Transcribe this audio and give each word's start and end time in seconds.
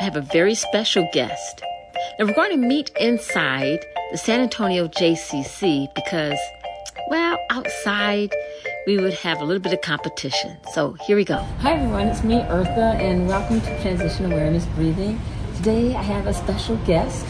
I 0.00 0.04
have 0.04 0.16
a 0.16 0.22
very 0.22 0.54
special 0.54 1.06
guest. 1.12 1.62
Now, 2.18 2.24
we're 2.24 2.32
going 2.32 2.52
to 2.52 2.56
meet 2.56 2.90
inside 2.98 3.84
the 4.10 4.16
San 4.16 4.40
Antonio 4.40 4.88
JCC 4.88 5.94
because, 5.94 6.38
well, 7.10 7.38
outside 7.50 8.34
we 8.86 8.96
would 8.96 9.12
have 9.12 9.42
a 9.42 9.44
little 9.44 9.60
bit 9.60 9.74
of 9.74 9.82
competition. 9.82 10.56
So 10.72 10.94
here 11.06 11.16
we 11.16 11.26
go. 11.26 11.36
Hi, 11.58 11.74
everyone. 11.74 12.06
It's 12.06 12.24
me, 12.24 12.36
Eartha, 12.36 12.94
and 12.94 13.28
welcome 13.28 13.60
to 13.60 13.82
Transition 13.82 14.32
Awareness 14.32 14.64
Breathing. 14.74 15.20
Today, 15.56 15.94
I 15.94 16.00
have 16.00 16.26
a 16.26 16.32
special 16.32 16.76
guest. 16.86 17.26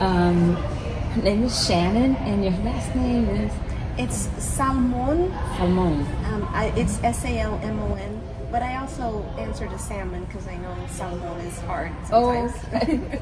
Um, 0.00 0.54
her 0.56 1.20
name 1.20 1.42
is 1.42 1.66
Shannon, 1.66 2.16
and 2.16 2.42
your 2.42 2.54
last 2.64 2.96
name 2.96 3.28
is? 3.28 3.52
It's 3.98 4.42
Salmon. 4.42 5.30
Salmon. 5.58 6.00
Um, 6.24 6.48
I, 6.50 6.72
it's 6.76 6.98
S 7.04 7.26
A 7.26 7.40
L 7.40 7.60
M 7.62 7.78
O 7.78 7.94
N. 7.94 8.25
But 8.50 8.62
I 8.62 8.76
also 8.76 9.22
answer 9.38 9.66
to 9.66 9.78
salmon 9.78 10.24
because 10.24 10.46
I 10.46 10.56
know 10.56 10.74
salmon 10.88 11.40
is 11.40 11.58
hard 11.60 11.92
sometimes. 12.06 12.52
Oh, 12.64 12.76
okay. 12.76 13.20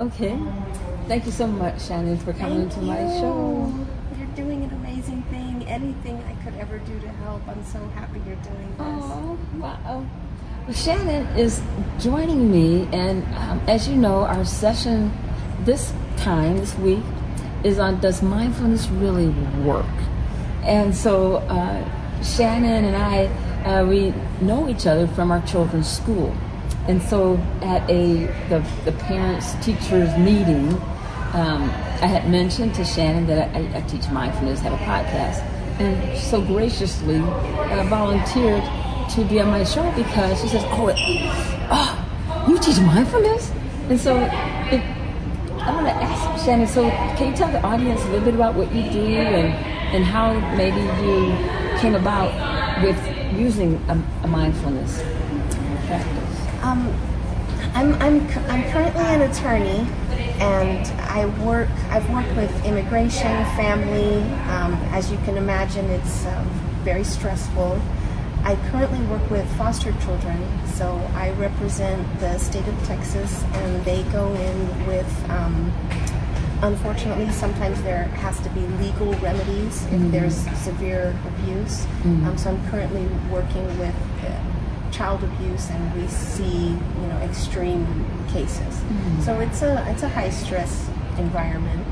okay. 0.00 0.38
Thank 1.06 1.26
you 1.26 1.32
so 1.32 1.46
much, 1.46 1.82
Shannon, 1.82 2.18
for 2.18 2.32
coming 2.32 2.68
Thank 2.68 2.72
to 2.74 2.80
you. 2.80 2.86
my 2.86 2.96
show. 3.20 3.86
You're 4.18 4.26
doing 4.28 4.64
an 4.64 4.70
amazing 4.72 5.22
thing. 5.24 5.64
Anything 5.68 6.22
I 6.24 6.44
could 6.44 6.54
ever 6.58 6.78
do 6.78 6.98
to 7.00 7.08
help, 7.08 7.46
I'm 7.48 7.64
so 7.64 7.78
happy 7.94 8.20
you're 8.26 8.36
doing 8.36 8.68
this. 8.68 8.78
Oh, 8.80 9.38
wow. 9.58 10.06
Well, 10.66 10.74
Shannon 10.74 11.26
is 11.38 11.62
joining 11.98 12.50
me, 12.50 12.88
and 12.92 13.24
um, 13.36 13.62
as 13.66 13.88
you 13.88 13.96
know, 13.96 14.24
our 14.24 14.44
session 14.44 15.10
this 15.64 15.94
time, 16.16 16.58
this 16.58 16.76
week, 16.76 17.02
is 17.64 17.78
on 17.78 18.00
Does 18.00 18.22
Mindfulness 18.22 18.88
Really 18.88 19.28
Work? 19.64 19.86
And 20.62 20.94
so, 20.94 21.36
uh, 21.36 22.22
Shannon 22.22 22.84
and 22.84 22.96
I, 22.96 23.30
uh, 23.64 23.86
we 23.86 24.12
know 24.40 24.68
each 24.68 24.86
other 24.86 25.06
from 25.08 25.30
our 25.30 25.40
children's 25.46 25.88
school. 25.88 26.34
And 26.86 27.02
so, 27.02 27.36
at 27.62 27.88
a 27.90 28.26
the, 28.48 28.64
the 28.84 28.92
parents 28.92 29.54
teachers 29.64 30.16
meeting, 30.16 30.72
um, 31.34 31.64
I 32.00 32.06
had 32.06 32.30
mentioned 32.30 32.74
to 32.76 32.84
Shannon 32.84 33.26
that 33.26 33.54
I, 33.54 33.78
I 33.78 33.80
teach 33.82 34.08
mindfulness, 34.08 34.60
have 34.60 34.72
a 34.72 34.76
podcast, 34.78 35.42
and 35.80 36.18
so 36.18 36.40
graciously 36.40 37.18
uh, 37.18 37.84
volunteered 37.88 38.62
to 39.10 39.24
be 39.24 39.40
on 39.40 39.48
my 39.48 39.64
show 39.64 39.90
because 39.92 40.40
she 40.40 40.48
says, 40.48 40.64
"Oh, 40.68 40.88
it, 40.88 40.96
oh, 41.70 42.46
you 42.48 42.58
teach 42.58 42.78
mindfulness," 42.78 43.50
and 43.90 44.00
so 44.00 44.16
it, 44.16 44.82
I'm 45.60 45.74
going 45.74 45.84
to 45.84 46.02
ask 46.02 46.44
Shannon. 46.44 46.66
So, 46.66 46.88
can 46.88 47.32
you 47.32 47.36
tell 47.36 47.52
the 47.52 47.62
audience 47.62 48.00
a 48.02 48.08
little 48.08 48.24
bit 48.24 48.34
about 48.34 48.54
what 48.54 48.74
you 48.74 48.90
do 48.90 49.04
and 49.04 49.52
and 49.94 50.04
how 50.04 50.38
maybe 50.56 50.80
you 51.04 51.78
came 51.80 51.94
about 51.94 52.32
with 52.82 53.17
using 53.32 53.74
a, 53.88 54.02
a 54.24 54.28
mindfulness 54.28 55.02
practice? 55.86 56.62
Um, 56.62 56.94
I'm, 57.74 57.94
I'm, 57.94 58.28
I'm 58.50 58.70
currently 58.70 59.04
an 59.04 59.22
attorney 59.22 59.86
and 60.40 60.86
I 61.02 61.26
work, 61.44 61.68
I've 61.90 62.08
worked 62.10 62.34
with 62.36 62.64
immigration, 62.64 63.44
family. 63.56 64.22
Um, 64.50 64.74
as 64.92 65.10
you 65.10 65.18
can 65.18 65.36
imagine, 65.36 65.84
it's 65.90 66.26
um, 66.26 66.48
very 66.82 67.04
stressful. 67.04 67.80
I 68.44 68.56
currently 68.70 69.00
work 69.06 69.28
with 69.30 69.46
foster 69.56 69.92
children, 70.04 70.42
so 70.68 70.96
I 71.14 71.30
represent 71.32 72.20
the 72.20 72.38
state 72.38 72.66
of 72.66 72.86
Texas 72.86 73.42
and 73.52 73.84
they 73.84 74.04
go 74.04 74.32
in 74.34 74.86
with, 74.86 75.30
um, 75.30 75.72
unfortunately, 76.62 77.30
sometimes 77.30 77.80
there 77.82 78.04
has 78.04 78.40
to 78.40 78.48
be 78.50 78.60
legal 78.82 79.12
remedies 79.14 79.84
if 79.86 80.10
there's 80.12 80.36
severe 80.58 81.14
abuse. 81.26 81.86
Um, 82.04 82.36
so 82.38 82.50
I'm 82.50 82.70
currently 82.70 83.06
working 83.30 83.66
with 83.78 83.94
uh, 84.24 84.90
child 84.90 85.22
abuse, 85.24 85.70
and 85.70 86.00
we 86.00 86.06
see 86.08 86.68
you 86.70 87.06
know 87.08 87.18
extreme 87.22 87.86
cases. 88.28 88.80
So 89.24 89.38
it's 89.40 89.62
a 89.62 89.84
it's 89.90 90.02
a 90.02 90.08
high 90.08 90.30
stress 90.30 90.88
environment, 91.18 91.86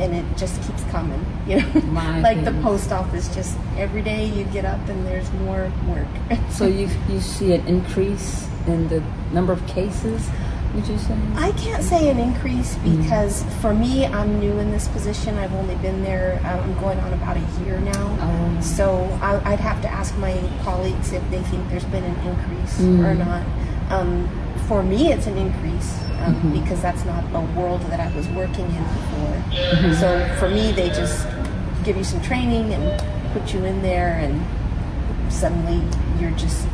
and 0.00 0.14
it 0.14 0.24
just 0.36 0.62
keeps 0.62 0.82
coming. 0.84 1.24
You 1.50 1.56
know, 1.62 1.80
like 2.22 2.44
the 2.44 2.52
post 2.62 2.92
office. 2.92 3.34
Just 3.34 3.58
every 3.76 4.02
day 4.02 4.26
you 4.26 4.44
get 4.44 4.64
up 4.64 4.78
and 4.88 5.04
there's 5.04 5.28
more 5.32 5.72
work. 5.88 6.06
So 6.50 6.66
you 6.78 6.88
you 7.08 7.18
see 7.20 7.54
an 7.54 7.66
increase 7.66 8.46
in 8.68 8.88
the 8.88 9.02
number 9.32 9.52
of 9.52 9.66
cases? 9.66 10.28
Would 10.74 10.86
you 10.86 10.98
say? 10.98 11.16
I 11.34 11.50
can't 11.52 11.82
say 11.82 12.08
an 12.10 12.18
increase 12.18 12.76
because 12.76 13.42
for 13.60 13.74
me, 13.74 14.06
I'm 14.06 14.38
new 14.38 14.56
in 14.58 14.70
this 14.70 14.86
position. 14.88 15.36
I've 15.36 15.52
only 15.54 15.74
been 15.76 16.02
there, 16.04 16.40
uh, 16.44 16.60
I'm 16.62 16.78
going 16.80 16.98
on 17.00 17.12
about 17.12 17.36
a 17.36 17.64
year 17.64 17.80
now. 17.80 18.16
Oh. 18.20 18.60
So 18.60 19.18
I, 19.20 19.52
I'd 19.52 19.58
have 19.60 19.82
to 19.82 19.88
ask 19.88 20.16
my 20.18 20.38
colleagues 20.62 21.12
if 21.12 21.28
they 21.30 21.42
think 21.42 21.68
there's 21.70 21.84
been 21.86 22.04
an 22.04 22.16
increase 22.26 22.78
Mm. 22.80 23.04
or 23.04 23.14
not. 23.14 23.42
Um, 23.90 24.28
for 24.68 24.82
me, 24.84 25.12
it's 25.12 25.26
an 25.26 25.36
increase 25.36 25.92
um, 26.20 26.34
Mm-hmm. 26.36 26.60
because 26.60 26.80
that's 26.82 27.04
not 27.04 27.24
a 27.34 27.40
world 27.58 27.80
that 27.90 27.98
I 27.98 28.14
was 28.14 28.28
working 28.28 28.66
in 28.66 28.84
before. 28.84 29.42
Mm-hmm. 29.50 29.92
So 29.94 30.36
for 30.38 30.48
me, 30.48 30.70
they 30.70 30.88
just 30.90 31.26
give 31.82 31.96
you 31.96 32.04
some 32.04 32.20
training 32.22 32.72
and 32.74 33.32
put 33.32 33.52
you 33.52 33.64
in 33.64 33.82
there, 33.82 34.18
and 34.20 34.40
suddenly 35.32 35.82
you're 36.20 36.36
just 36.38 36.68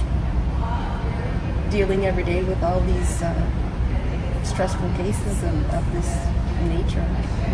dealing 1.70 2.04
every 2.06 2.24
day 2.24 2.42
with 2.42 2.62
all 2.62 2.80
these 2.80 3.22
uh, 3.22 3.32
stressful 4.46 4.88
cases 4.96 5.42
of, 5.42 5.74
of 5.74 5.92
this 5.92 6.08
nature. 6.68 7.04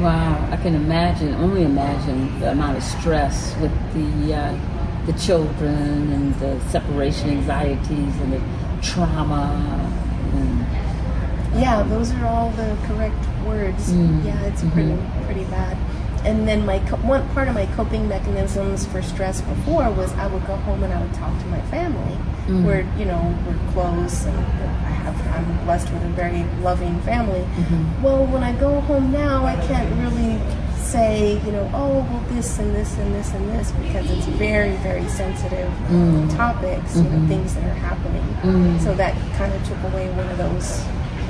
Wow, 0.01 0.49
I 0.51 0.57
can 0.57 0.75
imagine, 0.75 1.35
only 1.35 1.65
imagine 1.65 2.39
the 2.41 2.53
amount 2.53 2.77
of 2.77 2.83
stress 2.83 3.55
with 3.61 3.73
the 3.95 4.35
uh, 4.35 4.59
the 5.07 5.13
children 5.15 6.13
and 6.13 6.35
the 6.37 6.61
separation 6.69 7.31
anxieties 7.31 8.17
and 8.23 8.33
the 8.33 8.41
trauma. 8.83 9.91
And, 10.35 11.61
Yeah, 11.61 11.83
those 11.83 12.13
are 12.13 12.27
all 12.27 12.51
the 12.51 12.77
correct 12.87 13.25
words. 13.47 13.93
Mm, 13.93 14.25
Yeah, 14.25 14.41
it's 14.45 14.63
pretty 14.63 14.97
pretty 15.25 15.45
bad. 15.45 15.77
And 16.25 16.47
then 16.47 16.65
my 16.65 16.79
co- 16.89 16.97
one 16.99 17.29
part 17.31 17.49
of 17.49 17.55
my 17.55 17.67
coping 17.75 18.09
mechanisms 18.09 18.87
for 18.87 19.03
stress 19.03 19.41
before 19.41 19.91
was 19.91 20.13
I 20.15 20.29
would 20.29 20.47
go 20.47 20.55
home 20.57 20.85
and 20.85 20.93
I 20.93 21.01
would 21.03 21.15
talk 21.15 21.37
to 21.41 21.47
my 21.47 21.61
family. 21.63 22.17
Mm. 22.47 22.65
We're 22.65 22.85
you 22.99 23.05
know 23.05 23.23
we're 23.47 23.73
close 23.73 24.25
and 24.27 24.37
I 24.37 24.91
have 25.05 25.17
I'm 25.37 25.65
blessed 25.65 25.91
with 25.93 26.03
a 26.05 26.09
very 26.09 26.45
loving 26.63 26.99
family. 27.03 27.41
Mm-hmm. 27.41 28.03
Well, 28.03 28.27
when 28.27 28.43
I 28.43 28.53
go 28.59 28.81
home 28.81 29.13
now, 29.13 29.45
I 29.47 29.55
can't 29.67 29.91
really 30.03 30.41
say 30.83 31.41
you 31.47 31.53
know 31.53 31.71
oh 31.73 32.01
well 32.11 32.23
this 32.31 32.59
and 32.59 32.75
this 32.75 32.99
and 32.99 33.15
this 33.15 33.33
and 33.33 33.49
this 33.51 33.71
because 33.73 34.11
it's 34.11 34.27
very 34.27 34.77
very 34.79 35.07
sensitive 35.09 35.71
Mm. 35.89 36.37
topics 36.37 36.97
you 36.97 37.03
Mm-hmm. 37.03 37.23
know 37.23 37.29
things 37.29 37.55
that 37.55 37.65
are 37.65 37.75
happening. 37.89 38.81
So 38.81 38.93
that 38.95 39.15
kind 39.39 39.53
of 39.55 39.63
took 39.69 39.81
away 39.93 40.11
one 40.11 40.29
of 40.29 40.37
those 40.39 40.83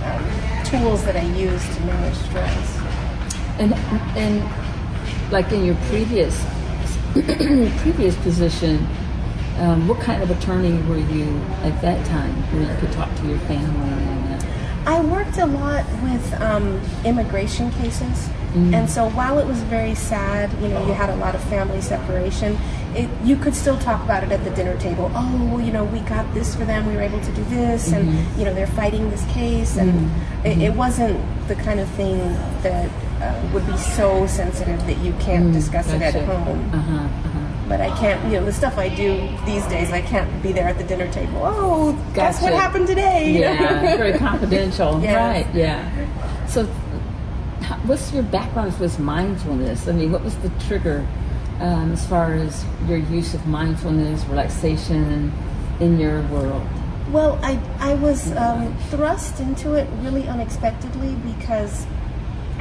um, 0.09 0.25
tools 0.65 1.05
that 1.05 1.15
I 1.17 1.23
use 1.37 1.63
to 1.77 1.81
manage 1.85 2.17
stress. 2.17 2.67
and 3.59 3.75
and 4.17 4.43
like 5.31 5.53
in 5.53 5.65
your 5.65 5.77
previous 5.93 6.35
previous 7.13 8.17
position, 8.17 8.87
um, 9.63 9.87
what 9.87 10.01
kind 10.01 10.23
of 10.23 10.31
attorney 10.31 10.77
were 10.89 10.99
you 10.99 11.41
at 11.63 11.81
that 11.83 12.05
time, 12.07 12.35
where 12.53 12.63
you 12.63 12.81
could 12.81 12.93
talk 12.93 13.15
to 13.17 13.27
your 13.27 13.39
family? 13.41 13.93
And, 13.93 14.43
uh, 14.43 14.47
I 14.85 15.01
worked 15.01 15.39
a 15.39 15.47
lot 15.47 15.85
with 16.03 16.41
um, 16.41 16.81
immigration 17.05 17.71
cases, 17.73 18.29
and 18.55 18.91
so 18.91 19.09
while 19.11 19.39
it 19.39 19.47
was 19.47 19.63
very 19.63 19.95
sad, 19.95 20.53
you 20.61 20.69
know, 20.69 20.85
you 20.87 20.93
had 20.93 21.09
a 21.09 21.17
lot 21.17 21.35
of 21.35 21.43
family 21.45 21.81
separation. 21.81 22.59
It, 22.95 23.09
you 23.25 23.37
could 23.37 23.55
still 23.55 23.79
talk 23.79 24.03
about 24.05 24.23
it 24.25 24.31
at 24.33 24.45
the 24.45 24.51
dinner 24.51 24.77
table. 24.79 25.11
Oh, 25.15 25.59
you 25.59 25.73
know, 25.73 25.85
we 25.85 26.01
got 26.01 26.27
this 26.35 26.55
for 26.55 26.67
them. 26.67 26.85
We 26.87 26.95
were 26.95 27.01
able 27.01 27.21
to 27.21 27.33
do 27.33 27.45
this, 27.45 27.93
and 27.93 28.05
you 28.37 28.45
know, 28.45 28.53
they're 28.53 28.67
fighting 28.67 29.09
this 29.09 29.25
case, 29.33 29.79
and 29.79 30.11
it, 30.45 30.59
it 30.59 30.75
wasn't 30.75 31.17
the 31.49 31.55
kind 31.55 31.81
of 31.81 31.89
thing 31.91 32.19
that 32.63 32.91
uh, 33.23 33.51
would 33.55 33.67
be 33.67 33.77
so 33.79 34.27
sensitive 34.27 34.85
that 34.87 34.99
you 34.99 35.13
can't 35.21 35.53
discuss 35.53 35.91
it 35.93 36.03
at 36.03 36.15
home. 36.27 36.69
uh-huh, 36.75 36.95
uh-huh. 36.97 37.32
But 37.73 37.81
I 37.81 37.89
can't, 37.97 38.23
you 38.31 38.39
know, 38.39 38.45
the 38.45 38.53
stuff 38.53 38.77
I 38.77 38.91
do 38.91 39.35
these 39.47 39.67
days, 39.69 39.93
I 39.93 40.03
can't 40.03 40.43
be 40.43 40.53
there 40.53 40.69
at 40.69 40.77
the 40.77 40.85
dinner 40.85 41.11
table. 41.11 41.41
Oh, 41.43 41.99
guess 42.13 42.43
what 42.43 42.53
happened 42.53 42.87
today? 42.87 43.33
Yeah, 43.43 43.97
very 43.97 44.13
confidential. 44.19 44.99
Right, 44.99 45.47
yeah. 45.55 45.89
So, 46.49 46.67
what's 47.87 48.13
your 48.13 48.25
background 48.25 48.79
with 48.79 48.99
mindfulness? 48.99 49.89
I 49.89 49.93
mean, 49.93 50.13
what 50.13 50.23
was 50.23 50.37
the 50.41 50.51
trigger 50.69 51.07
um, 51.61 51.93
as 51.93 52.07
far 52.07 52.35
as 52.35 52.63
your 52.87 52.99
use 52.99 53.33
of 53.33 53.47
mindfulness, 53.47 54.23
relaxation 54.27 55.33
in 55.81 55.99
your 55.99 56.21
world? 56.25 56.67
Well, 57.11 57.41
I, 57.43 57.59
I 57.79 57.95
was 57.95 58.33
um, 58.33 58.77
thrust 58.91 59.41
into 59.41 59.73
it 59.73 59.89
really 60.03 60.29
unexpectedly 60.29 61.15
because 61.15 61.87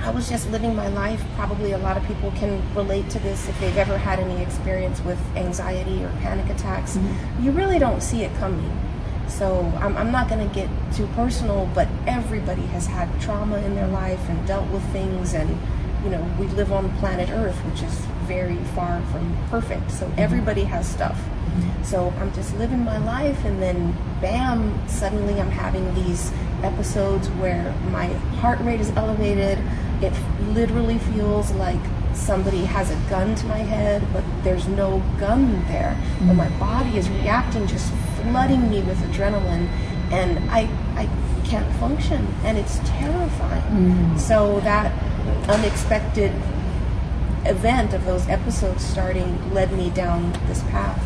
I 0.04 0.10
was 0.10 0.28
just 0.28 0.50
living 0.50 0.76
my 0.76 0.88
life. 0.88 1.24
Probably 1.36 1.74
a 1.74 1.78
lot 1.78 1.96
of 1.96 2.04
people 2.06 2.32
can 2.32 2.62
relate 2.76 3.10
to 3.12 3.20
this 3.20 3.48
if 3.48 3.60
they've 3.60 3.78
ever 3.78 3.98
had 3.98 4.20
any 4.20 4.42
experience 4.42 5.00
with 5.02 5.20
anxiety 5.36 6.04
or 6.04 6.10
panic 6.22 6.50
attacks. 6.50 6.98
Mm-hmm. 6.98 7.46
You 7.46 7.52
really 7.52 7.78
don't 7.78 8.02
see 8.02 8.24
it 8.24 8.34
coming. 8.36 8.78
So 9.28 9.62
I'm, 9.80 9.96
I'm 9.98 10.12
not 10.12 10.28
going 10.28 10.48
to 10.48 10.54
get 10.54 10.70
too 10.94 11.08
personal, 11.16 11.70
but 11.74 11.88
everybody 12.08 12.64
has 12.64 12.88
had 12.88 13.08
trauma 13.22 13.58
in 13.60 13.76
their 13.76 13.88
life 13.88 14.20
and 14.28 14.46
dealt 14.48 14.70
with 14.72 14.84
things. 14.92 15.34
And, 15.34 15.50
you 16.04 16.10
know, 16.10 16.36
we 16.40 16.48
live 16.48 16.72
on 16.74 16.96
planet 16.98 17.30
Earth, 17.30 17.58
which 17.60 17.84
is 17.84 17.94
very 18.26 18.58
far 18.76 19.02
from 19.12 19.38
perfect. 19.50 19.92
So 19.92 20.06
mm-hmm. 20.06 20.20
everybody 20.20 20.64
has 20.64 20.88
stuff. 20.88 21.18
Mm-hmm. 21.18 21.84
So 21.84 22.14
I'm 22.20 22.34
just 22.34 22.56
living 22.58 22.84
my 22.84 22.98
life, 22.98 23.44
and 23.44 23.62
then 23.62 23.96
bam, 24.22 24.88
suddenly 24.88 25.40
I'm 25.40 25.50
having 25.52 25.94
these 25.94 26.32
episodes 26.64 27.28
where 27.42 27.74
my 27.92 28.08
heart 28.40 28.60
rate 28.62 28.80
is 28.80 28.90
elevated. 28.92 29.60
It 30.02 30.14
literally 30.54 30.98
feels 30.98 31.52
like 31.52 31.80
somebody 32.14 32.66
has 32.66 32.92
a 32.92 32.96
gun 33.10 33.36
to 33.36 33.46
my 33.46 33.58
head, 33.58 34.06
but 34.14 34.24
there's 34.44 34.68
no 34.68 35.02
gun 35.20 35.66
there. 35.68 35.96
Mm-hmm. 35.96 36.28
But 36.28 36.34
my 36.36 36.50
body 36.60 36.98
is 36.98 37.10
reacting, 37.10 37.68
just 37.68 37.92
flooding 38.22 38.70
me 38.70 38.82
with 38.82 38.98
adrenaline, 39.00 39.68
and 40.12 40.40
I 40.50 40.70
I 40.96 41.10
can't 41.46 41.72
function, 41.78 42.28
and 42.44 42.58
it's 42.58 42.80
terrifying. 42.80 43.62
Mm-hmm. 43.64 44.18
So 44.18 44.60
that 44.62 44.92
unexpected 45.50 46.32
event 47.46 47.94
of 47.94 48.06
those 48.06 48.28
episodes 48.28 48.86
starting 48.86 49.54
led 49.54 49.72
me 49.74 49.90
down 49.90 50.32
this 50.48 50.62
path. 50.64 51.02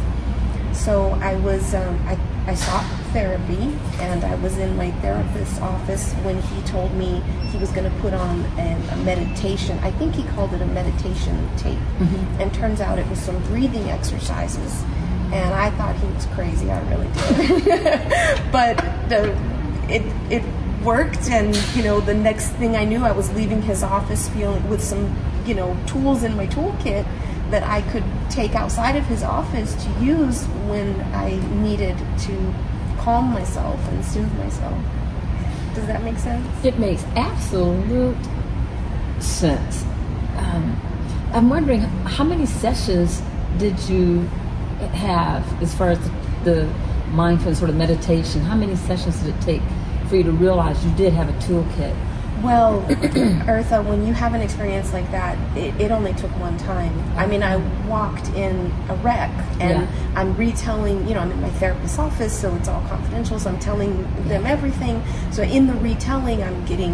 So 0.75 1.11
I 1.21 1.35
was 1.37 1.73
um, 1.73 1.99
I 2.05 2.17
I 2.47 2.53
sought 2.53 2.85
therapy, 3.11 3.75
and 3.99 4.23
I 4.23 4.35
was 4.35 4.57
in 4.57 4.75
my 4.77 4.91
therapist's 5.01 5.59
office 5.59 6.13
when 6.23 6.39
he 6.41 6.61
told 6.63 6.93
me 6.93 7.21
he 7.49 7.57
was 7.57 7.71
going 7.71 7.89
to 7.89 7.99
put 8.01 8.13
on 8.13 8.41
an, 8.59 8.89
a 8.89 8.97
meditation. 9.03 9.79
I 9.79 9.91
think 9.91 10.13
he 10.13 10.23
called 10.35 10.53
it 10.53 10.61
a 10.61 10.65
meditation 10.67 11.49
tape, 11.57 11.79
mm-hmm. 11.97 12.41
and 12.41 12.53
turns 12.53 12.81
out 12.81 12.99
it 12.99 13.07
was 13.07 13.19
some 13.19 13.41
breathing 13.45 13.89
exercises. 13.89 14.83
And 15.33 15.53
I 15.55 15.71
thought 15.71 15.95
he 15.95 16.05
was 16.07 16.25
crazy. 16.27 16.69
I 16.69 16.79
really 16.89 17.07
did, 17.07 18.41
but 18.51 18.77
the, 19.09 19.31
it 19.89 20.03
it 20.29 20.43
worked, 20.83 21.29
and 21.29 21.55
you 21.75 21.83
know 21.83 21.99
the 21.99 22.13
next 22.13 22.49
thing 22.49 22.75
I 22.75 22.85
knew, 22.85 23.03
I 23.03 23.11
was 23.11 23.33
leaving 23.33 23.61
his 23.61 23.81
office 23.81 24.29
feeling 24.29 24.69
with 24.69 24.83
some 24.83 25.15
you 25.47 25.55
know 25.55 25.75
tools 25.87 26.23
in 26.23 26.35
my 26.35 26.47
toolkit 26.47 27.05
that 27.51 27.63
I 27.63 27.81
could 27.91 28.03
take 28.29 28.55
outside 28.55 28.95
of 28.95 29.05
his 29.05 29.23
office 29.23 29.75
to 29.83 29.89
use 30.03 30.45
when 30.67 30.99
I 31.13 31.35
needed 31.61 31.97
to 31.97 32.53
calm 32.97 33.31
myself 33.31 33.79
and 33.89 34.03
soothe 34.03 34.33
myself. 34.37 34.77
Does 35.75 35.87
that 35.87 36.03
make 36.03 36.17
sense? 36.17 36.47
It 36.65 36.79
makes 36.79 37.03
absolute 37.15 38.17
sense. 39.19 39.83
Um, 40.37 40.79
I'm 41.33 41.49
wondering 41.49 41.81
how 41.81 42.23
many 42.23 42.45
sessions 42.45 43.21
did 43.57 43.77
you 43.87 44.21
have 44.93 45.61
as 45.61 45.73
far 45.75 45.91
as 45.91 46.11
the, 46.43 46.69
mindfulness 47.11 47.59
sort 47.59 47.69
of 47.69 47.75
meditation? 47.75 48.41
How 48.41 48.55
many 48.55 48.75
sessions 48.75 49.19
did 49.21 49.35
it 49.35 49.41
take 49.41 49.61
for 50.09 50.17
you 50.17 50.23
to 50.23 50.31
realize 50.31 50.83
you 50.85 50.91
did 50.95 51.13
have 51.13 51.29
a 51.29 51.33
toolkit? 51.39 51.95
Well, 52.43 52.81
Eartha, 52.89 53.83
when 53.85 54.05
you 54.05 54.13
have 54.13 54.33
an 54.33 54.41
experience 54.41 54.91
like 54.93 55.09
that, 55.11 55.37
it, 55.57 55.79
it, 55.79 55.91
only 55.91 56.13
took 56.13 56.31
one 56.39 56.57
time. 56.57 56.93
I 57.17 57.25
mean, 57.25 57.41
I 57.41 57.57
walked 57.87 58.27
in 58.29 58.71
a 58.89 58.95
wreck 58.95 59.31
and 59.59 59.83
yeah. 59.83 60.13
I'm 60.15 60.35
retelling, 60.35 61.07
you 61.07 61.13
know, 61.13 61.21
I'm 61.21 61.31
in 61.31 61.41
my 61.41 61.49
therapist's 61.51 61.97
office, 61.97 62.37
so 62.37 62.53
it's 62.55 62.67
all 62.67 62.81
confidential, 62.87 63.39
so 63.39 63.49
I'm 63.49 63.59
telling 63.59 64.03
them 64.27 64.45
everything. 64.45 65.01
So 65.31 65.43
in 65.43 65.67
the 65.67 65.73
retelling, 65.75 66.43
I'm 66.43 66.65
getting 66.65 66.93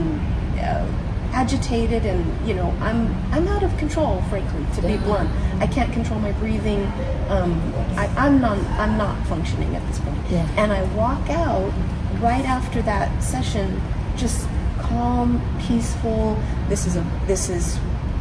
uh, 0.60 0.88
agitated 1.34 2.06
and, 2.06 2.48
you 2.48 2.54
know, 2.54 2.70
I'm, 2.80 3.14
I'm 3.32 3.48
out 3.48 3.64
of 3.64 3.76
control, 3.78 4.22
frankly, 4.30 4.66
to 4.76 4.88
be 4.88 4.98
blunt. 4.98 5.30
I 5.60 5.68
can't 5.68 5.92
control 5.92 6.20
my 6.20 6.34
breathing. 6.34 6.84
Um, 7.30 7.74
I, 7.98 8.28
am 8.28 8.40
not, 8.42 8.58
I'm 8.80 8.98
not 8.98 9.26
functioning 9.28 9.76
at 9.76 9.86
this 9.88 10.00
point. 10.00 10.18
Yeah. 10.30 10.48
And 10.58 10.72
I 10.72 10.84
walk 10.96 11.30
out 11.30 11.72
right 12.20 12.46
after 12.46 12.82
that 12.84 13.24
session 13.24 13.82
just 14.18 14.48
calm, 14.92 15.42
peaceful. 15.68 16.38
This 16.68 16.86
is 16.86 16.96
a 16.96 17.06
this 17.26 17.50
is 17.50 17.80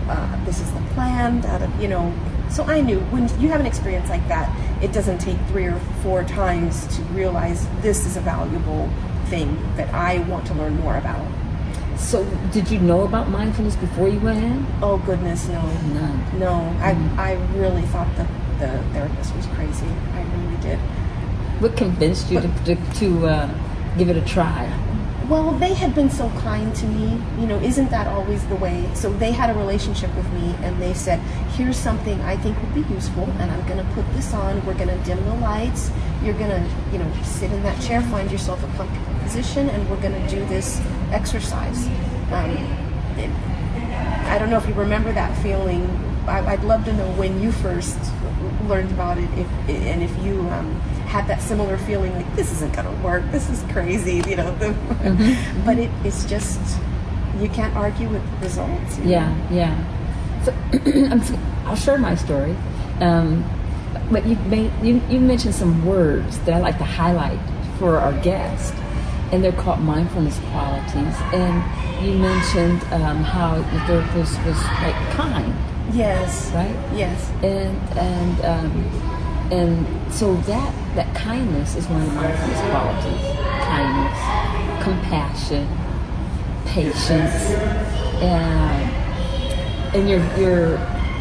uh, 0.08 0.44
this 0.44 0.60
is 0.60 0.70
the 0.72 0.80
plan. 0.94 1.40
That 1.42 1.60
you 1.80 1.88
know. 1.88 2.12
So 2.50 2.64
I 2.64 2.80
knew 2.80 2.98
when 3.10 3.28
you 3.40 3.48
have 3.48 3.60
an 3.60 3.66
experience 3.66 4.08
like 4.08 4.26
that, 4.28 4.48
it 4.82 4.92
doesn't 4.92 5.18
take 5.18 5.38
three 5.48 5.66
or 5.66 5.78
four 6.02 6.24
times 6.24 6.86
to 6.96 7.02
realize 7.14 7.68
this 7.80 8.06
is 8.06 8.16
a 8.16 8.20
valuable 8.20 8.88
thing 9.26 9.56
that 9.76 9.92
I 9.94 10.18
want 10.28 10.46
to 10.48 10.54
learn 10.54 10.76
more 10.80 10.96
about. 10.96 11.24
So, 11.96 12.24
did 12.50 12.70
you 12.70 12.80
know 12.80 13.04
about 13.04 13.28
mindfulness 13.28 13.76
before 13.76 14.08
you 14.08 14.18
went 14.20 14.42
in? 14.42 14.66
Oh 14.82 14.98
goodness, 14.98 15.46
no, 15.48 15.62
none. 15.94 16.38
No, 16.38 16.52
mm-hmm. 16.52 17.20
I 17.20 17.32
I 17.32 17.32
really 17.56 17.82
thought 17.92 18.08
the 18.16 18.26
the 18.58 18.82
therapist 18.92 19.34
was 19.36 19.46
crazy. 19.46 19.86
I 20.14 20.22
really 20.22 20.56
did. 20.62 20.78
What 21.60 21.76
convinced 21.76 22.30
you 22.30 22.40
to 22.40 22.48
to, 22.64 22.74
to 23.00 23.26
uh, 23.28 23.48
give 23.98 24.08
it 24.08 24.16
a 24.16 24.24
try? 24.24 24.66
Well, 25.30 25.52
they 25.52 25.74
had 25.74 25.94
been 25.94 26.10
so 26.10 26.28
kind 26.40 26.74
to 26.74 26.86
me. 26.86 27.22
You 27.40 27.46
know, 27.46 27.56
isn't 27.60 27.88
that 27.90 28.08
always 28.08 28.44
the 28.48 28.56
way? 28.56 28.90
So 28.94 29.12
they 29.12 29.30
had 29.30 29.48
a 29.48 29.54
relationship 29.54 30.12
with 30.16 30.30
me 30.32 30.56
and 30.64 30.82
they 30.82 30.92
said, 30.92 31.20
here's 31.56 31.76
something 31.76 32.20
I 32.22 32.36
think 32.36 32.60
would 32.60 32.74
be 32.74 32.92
useful 32.92 33.30
and 33.38 33.48
I'm 33.48 33.64
going 33.68 33.78
to 33.78 33.92
put 33.94 34.04
this 34.14 34.34
on. 34.34 34.66
We're 34.66 34.74
going 34.74 34.88
to 34.88 34.98
dim 35.04 35.24
the 35.24 35.36
lights. 35.36 35.92
You're 36.24 36.34
going 36.34 36.50
to, 36.50 36.68
you 36.92 36.98
know, 36.98 37.10
sit 37.22 37.52
in 37.52 37.62
that 37.62 37.80
chair, 37.80 38.02
find 38.02 38.28
yourself 38.32 38.60
a 38.64 38.66
comfortable 38.76 39.20
position, 39.22 39.70
and 39.70 39.88
we're 39.88 40.00
going 40.02 40.20
to 40.20 40.28
do 40.28 40.44
this 40.46 40.80
exercise. 41.12 41.86
Um, 42.32 42.50
it, 43.16 43.30
I 44.26 44.36
don't 44.36 44.50
know 44.50 44.58
if 44.58 44.66
you 44.66 44.74
remember 44.74 45.12
that 45.12 45.40
feeling. 45.44 45.88
I, 46.26 46.56
would 46.56 46.64
love 46.64 46.84
to 46.86 46.92
know 46.92 47.08
when 47.12 47.40
you 47.40 47.52
first 47.52 47.98
learned 48.70 48.90
about 48.92 49.18
it, 49.18 49.28
if, 49.36 49.48
and 49.68 50.02
if 50.02 50.16
you 50.24 50.40
um, 50.50 50.74
had 51.10 51.26
that 51.26 51.42
similar 51.42 51.76
feeling 51.76 52.14
like 52.14 52.36
this 52.36 52.52
isn't 52.52 52.72
going 52.72 52.86
to 52.86 53.02
work, 53.02 53.22
this 53.32 53.50
is 53.50 53.62
crazy, 53.72 54.22
you 54.28 54.36
know. 54.36 54.54
The, 54.56 54.66
mm-hmm. 54.66 55.64
but 55.66 55.76
it, 55.78 55.90
it's 56.04 56.24
just 56.24 56.60
you 57.38 57.48
can't 57.48 57.74
argue 57.76 58.08
with 58.08 58.22
results. 58.40 58.98
Yeah, 59.00 59.28
know? 59.50 59.56
yeah. 59.56 59.96
So 61.26 61.38
I'll 61.66 61.76
share 61.76 61.98
my 61.98 62.14
story. 62.14 62.56
Um, 63.00 63.44
but 64.10 64.26
you 64.26 64.36
made 64.48 64.72
you, 64.82 65.02
you 65.10 65.20
mentioned 65.20 65.54
some 65.54 65.84
words 65.84 66.38
that 66.40 66.54
I 66.54 66.60
like 66.60 66.78
to 66.78 66.84
highlight 66.84 67.38
for 67.78 67.98
our 67.98 68.12
guest, 68.22 68.74
and 69.32 69.44
they're 69.44 69.52
called 69.52 69.80
mindfulness 69.80 70.38
qualities. 70.50 71.16
And 71.34 72.04
you 72.04 72.14
mentioned 72.14 72.82
um, 72.92 73.22
how 73.22 73.56
the 73.56 73.80
therapist 73.80 74.38
was 74.44 74.56
like 74.80 74.96
kind. 75.12 75.54
Yes. 75.92 76.50
Right. 76.52 76.76
Yes. 76.94 77.30
And 77.42 77.76
and 77.98 78.40
um, 78.44 78.84
and 79.52 79.86
so 80.12 80.34
that 80.34 80.74
that 80.94 81.14
kindness 81.14 81.76
is 81.76 81.86
one 81.88 82.02
of 82.02 82.14
mindfulness 82.14 82.60
qualities. 82.70 83.20
Kindness, 83.64 84.18
compassion, 84.84 85.66
patience, 86.66 87.50
and 88.22 88.90
and 89.94 90.08
you're 90.08 90.24
you're 90.36 90.78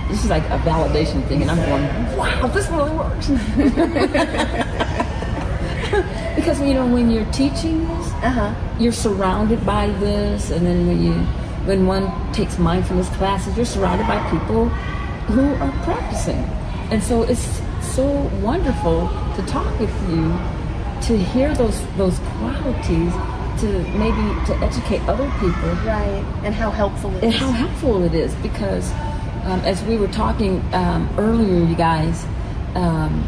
this 0.10 0.24
is 0.24 0.30
like 0.30 0.44
a 0.46 0.58
validation 0.60 1.28
thing, 1.28 1.42
and 1.44 1.52
I'm 1.52 1.58
going, 1.58 2.18
wow, 2.18 2.48
this 2.48 2.68
really 2.70 2.92
works. 2.92 3.28
because 6.36 6.60
you 6.62 6.74
know 6.74 6.88
when 6.88 7.12
you're 7.12 7.32
teaching 7.32 7.88
this, 7.88 8.08
uh-huh. 8.24 8.54
you're 8.80 8.92
surrounded 8.92 9.64
by 9.66 9.88
this, 10.00 10.50
and 10.50 10.66
then 10.66 10.88
when 10.88 11.04
you 11.04 11.14
when 11.70 11.86
one 11.86 12.10
takes 12.34 12.58
mindfulness 12.58 13.08
classes, 13.10 13.56
you're 13.56 13.64
surrounded 13.64 14.08
by 14.08 14.18
people 14.32 14.70
who 15.30 15.54
are 15.64 15.72
practicing, 15.84 16.44
and 16.90 17.02
so 17.02 17.22
it's 17.22 17.62
so 17.94 18.06
wonderful 18.42 19.08
to 19.36 19.46
talk 19.46 19.80
with 19.80 19.94
you, 20.10 20.34
to 21.08 21.16
hear 21.16 21.54
those 21.54 21.80
those 21.96 22.18
qualities, 22.38 23.14
to 23.62 23.68
maybe 24.04 24.26
to 24.48 24.56
educate 24.66 25.02
other 25.08 25.30
people. 25.40 25.70
Right, 25.86 26.26
and 26.44 26.56
how 26.56 26.72
helpful 26.72 27.16
it 27.18 27.24
and 27.24 27.34
is. 27.36 27.40
how 27.40 27.52
helpful 27.52 28.04
it 28.04 28.16
is 28.16 28.34
because 28.42 28.92
um, 29.46 29.62
as 29.62 29.84
we 29.84 29.96
were 29.96 30.08
talking 30.08 30.64
um, 30.74 31.08
earlier, 31.20 31.64
you 31.64 31.76
guys, 31.76 32.26
um, 32.74 33.24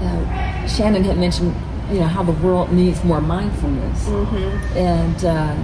uh, 0.00 0.66
Shannon 0.66 1.04
had 1.04 1.18
mentioned 1.18 1.54
you 1.92 2.00
know 2.00 2.08
how 2.08 2.24
the 2.24 2.36
world 2.44 2.72
needs 2.72 3.04
more 3.04 3.20
mindfulness, 3.20 4.06
mm-hmm. 4.06 4.76
and 4.76 5.24
uh, 5.24 5.54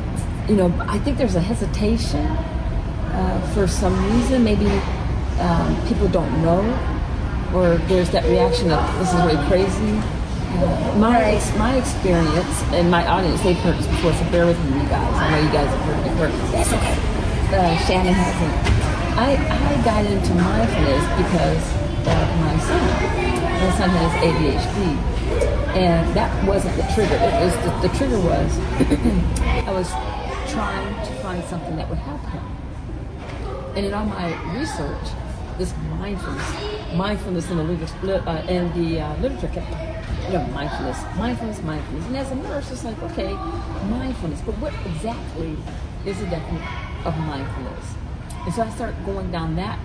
you 0.51 0.57
know 0.57 0.75
I 0.81 0.99
think 0.99 1.17
there's 1.17 1.37
a 1.37 1.41
hesitation 1.41 2.27
uh, 2.27 3.53
for 3.55 3.69
some 3.69 3.95
reason. 4.13 4.43
Maybe 4.43 4.67
um, 5.39 5.87
people 5.87 6.09
don't 6.09 6.43
know 6.43 6.61
or 7.55 7.77
there's 7.87 8.11
that 8.11 8.25
reaction 8.25 8.71
of 8.71 8.81
this 8.99 9.09
is 9.09 9.21
really 9.23 9.47
crazy. 9.49 9.99
Uh, 10.51 10.97
my 10.99 11.15
right. 11.15 11.59
my 11.59 11.77
experience 11.77 12.63
and 12.75 12.91
my 12.91 13.07
audience, 13.07 13.41
they've 13.43 13.57
heard 13.59 13.77
this 13.77 13.87
before, 13.87 14.13
so 14.13 14.25
bear 14.31 14.47
with 14.47 14.59
me, 14.65 14.83
you 14.83 14.89
guys. 14.89 15.15
I 15.15 15.31
know 15.31 15.41
you 15.41 15.53
guys 15.53 15.71
have 15.71 15.81
heard 15.87 15.99
it 15.99 16.11
before. 16.11 16.29
That's 16.51 16.73
okay. 16.73 16.97
Uh, 17.55 17.77
Shannon 17.87 18.15
hasn't. 18.15 18.55
I, 19.19 19.39
I 19.39 19.85
got 19.85 20.05
into 20.05 20.35
mindfulness 20.35 21.07
because 21.23 21.63
of 22.07 22.27
my 22.43 22.59
son. 22.67 22.83
My 23.63 23.71
son 23.79 23.91
has 23.91 24.13
ADHD. 24.23 25.11
And 25.77 26.17
that 26.17 26.31
wasn't 26.45 26.75
the 26.77 26.83
trigger. 26.95 27.15
It 27.15 27.45
was 27.45 27.55
the, 27.63 27.89
the 27.89 27.95
trigger 27.97 28.19
was 28.19 28.59
I 29.67 29.71
was 29.71 29.89
trying 30.53 31.07
to 31.07 31.13
find 31.23 31.45
something 31.45 31.77
that 31.77 31.89
would 31.89 31.99
help 31.99 32.21
him. 32.27 32.43
And 33.77 33.87
in 33.87 33.95
all 33.95 34.05
my 34.05 34.29
research, 34.59 35.09
this 35.59 35.75
mindfulness, 35.99 36.95
mindfulness 36.95 37.51
in 37.51 37.57
the 37.59 37.63
literature, 37.63 38.23
uh, 38.27 38.43
and 38.49 38.73
the 38.75 39.01
uh, 39.01 39.17
literature 39.19 39.49
kept, 39.49 39.71
you 40.27 40.33
know, 40.33 40.47
mindfulness, 40.49 40.99
mindfulness, 41.17 41.63
mindfulness. 41.63 42.07
And 42.07 42.17
as 42.17 42.31
a 42.33 42.35
nurse, 42.35 42.71
it's 42.71 42.85
like, 42.85 43.01
okay, 43.03 43.33
mindfulness, 43.89 44.41
but 44.41 44.57
what 44.59 44.75
exactly 44.87 45.57
is 46.05 46.19
the 46.19 46.27
definition 46.27 46.67
of 47.05 47.17
mindfulness? 47.19 47.95
And 48.45 48.55
so 48.55 48.63
I 48.63 48.71
started 48.71 49.05
going 49.05 49.31
down 49.31 49.55
that 49.57 49.79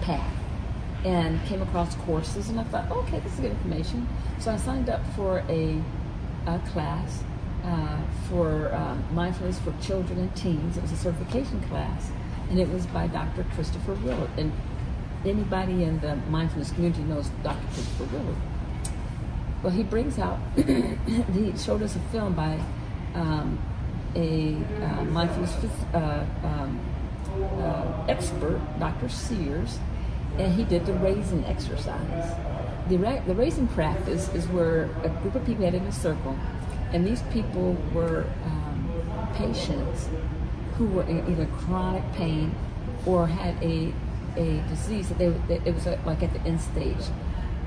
path 0.00 0.34
and 1.04 1.40
came 1.44 1.62
across 1.62 1.94
courses, 1.96 2.48
and 2.48 2.58
I 2.58 2.64
thought, 2.64 2.90
okay, 2.90 3.20
this 3.20 3.34
is 3.34 3.40
good 3.40 3.52
information. 3.52 4.08
So 4.40 4.50
I 4.50 4.56
signed 4.56 4.88
up 4.88 5.00
for 5.14 5.44
a, 5.48 5.80
a 6.46 6.58
class 6.70 7.22
uh, 7.64 7.98
for 8.28 8.72
uh, 8.72 8.96
mindfulness 9.12 9.58
for 9.58 9.74
children 9.80 10.18
and 10.18 10.34
teens. 10.36 10.76
It 10.76 10.82
was 10.82 10.92
a 10.92 10.96
certification 10.96 11.60
class, 11.62 12.10
and 12.50 12.58
it 12.58 12.68
was 12.68 12.86
by 12.86 13.06
Dr. 13.06 13.44
Christopher 13.54 13.94
Willard. 13.94 14.30
And 14.36 14.52
anybody 15.24 15.84
in 15.84 16.00
the 16.00 16.16
mindfulness 16.30 16.72
community 16.72 17.02
knows 17.02 17.28
Dr. 17.42 17.66
Christopher 17.72 18.04
Willard. 18.16 18.36
Well, 19.62 19.72
he 19.72 19.82
brings 19.82 20.18
out, 20.18 20.38
he 20.56 21.52
showed 21.56 21.82
us 21.82 21.96
a 21.96 22.00
film 22.12 22.34
by 22.34 22.60
um, 23.14 23.58
a 24.14 24.54
uh, 24.82 25.04
mindfulness 25.04 25.52
uh, 25.92 26.24
um, 26.44 26.80
uh, 27.60 28.04
expert, 28.08 28.60
Dr. 28.78 29.08
Sears, 29.08 29.78
and 30.38 30.54
he 30.54 30.64
did 30.64 30.86
the 30.86 30.94
raisin 30.94 31.44
exercise. 31.44 32.36
The, 32.88 32.96
ra- 32.96 33.20
the 33.26 33.34
raisin 33.34 33.66
practice 33.68 34.32
is 34.34 34.46
where 34.48 34.84
a 35.02 35.08
group 35.22 35.34
of 35.34 35.44
people 35.44 35.64
had 35.64 35.74
in 35.74 35.82
a 35.84 35.92
circle, 35.92 36.38
and 36.92 37.06
these 37.06 37.22
people 37.32 37.76
were 37.92 38.26
um, 38.44 38.88
patients 39.34 40.08
who 40.76 40.86
were 40.86 41.02
in 41.04 41.26
either 41.30 41.46
chronic 41.46 42.02
pain 42.12 42.54
or 43.06 43.26
had 43.26 43.54
a 43.62 43.92
a 44.36 44.60
disease 44.68 45.08
that 45.08 45.18
they 45.18 45.28
that 45.48 45.66
it 45.66 45.74
was 45.74 45.86
uh, 45.86 45.98
like 46.04 46.22
at 46.22 46.32
the 46.32 46.40
end 46.42 46.60
stage. 46.60 47.04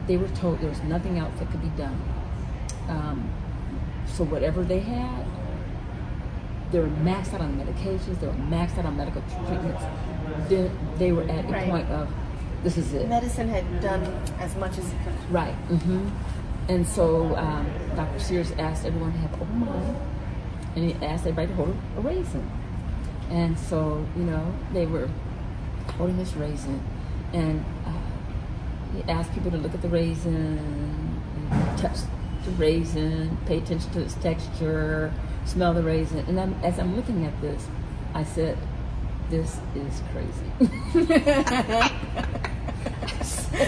They 0.08 0.18
were 0.18 0.28
told 0.30 0.60
there 0.60 0.70
was 0.70 0.82
nothing 0.84 1.18
else 1.20 1.38
that 1.40 1.50
could 1.52 1.62
be 1.62 1.70
done. 1.70 2.00
Um, 2.90 3.30
so 4.08 4.24
whatever 4.24 4.64
they 4.64 4.80
had, 4.80 5.26
they 6.72 6.80
were 6.80 6.88
maxed 6.88 7.34
out 7.34 7.42
on 7.42 7.54
medications. 7.60 8.20
They 8.20 8.28
were 8.28 8.34
maxed 8.34 8.78
out 8.78 8.86
on 8.86 8.98
medical 8.98 9.22
treatments. 9.48 9.84
Then 10.50 10.72
they 10.98 11.12
were 11.12 11.24
at 11.24 11.46
Right. 11.50 11.68
a 11.68 11.70
point 11.70 11.90
of 11.90 12.12
this 12.64 12.78
is 12.78 12.94
it. 12.94 13.08
Medicine 13.08 13.50
had 13.50 13.82
done 13.82 14.04
as 14.40 14.56
much 14.56 14.78
as 14.78 14.86
it 14.92 14.98
could. 15.04 15.32
Right. 15.34 15.54
hmm 15.54 16.10
And 16.70 16.88
so 16.88 17.36
um, 17.36 17.70
Dr. 17.96 18.20
Sears 18.20 18.52
asked 18.54 18.86
everyone 18.86 19.12
to 19.14 19.18
have 19.20 19.34
open 19.36 19.60
mind, 19.60 19.98
and 20.76 20.86
he 20.86 21.06
asked 21.06 21.26
everybody 21.28 21.48
to 21.48 21.54
hold 21.56 21.76
a 21.98 22.02
raisin. 22.02 22.50
And 23.30 23.58
so, 23.58 24.06
you 24.16 24.24
know, 24.24 24.54
they 24.74 24.86
were 24.86 25.10
holding 25.98 26.18
this 26.18 26.34
raisin, 26.34 26.82
and 27.34 27.64
uh, 27.86 27.92
he 28.96 29.04
asked 29.10 29.34
people 29.34 29.52
to 29.52 29.58
look 29.58 29.74
at 29.74 29.82
the 29.82 29.90
raisin, 29.90 31.22
touch 31.78 31.98
the 32.46 32.52
raisin, 32.52 33.38
pay 33.46 33.58
attention 33.58 33.92
to 33.92 34.02
its 34.02 34.16
texture, 34.16 35.14
smell 35.46 35.74
the 35.74 35.84
raisin. 35.84 36.20
And 36.28 36.40
I'm, 36.40 36.54
as 36.64 36.80
I'm 36.80 36.96
looking 36.96 37.26
at 37.26 37.42
this, 37.42 37.66
I 38.14 38.24
said, 38.24 38.58
"This 39.30 39.60
is 39.76 40.02
crazy." 40.12 40.52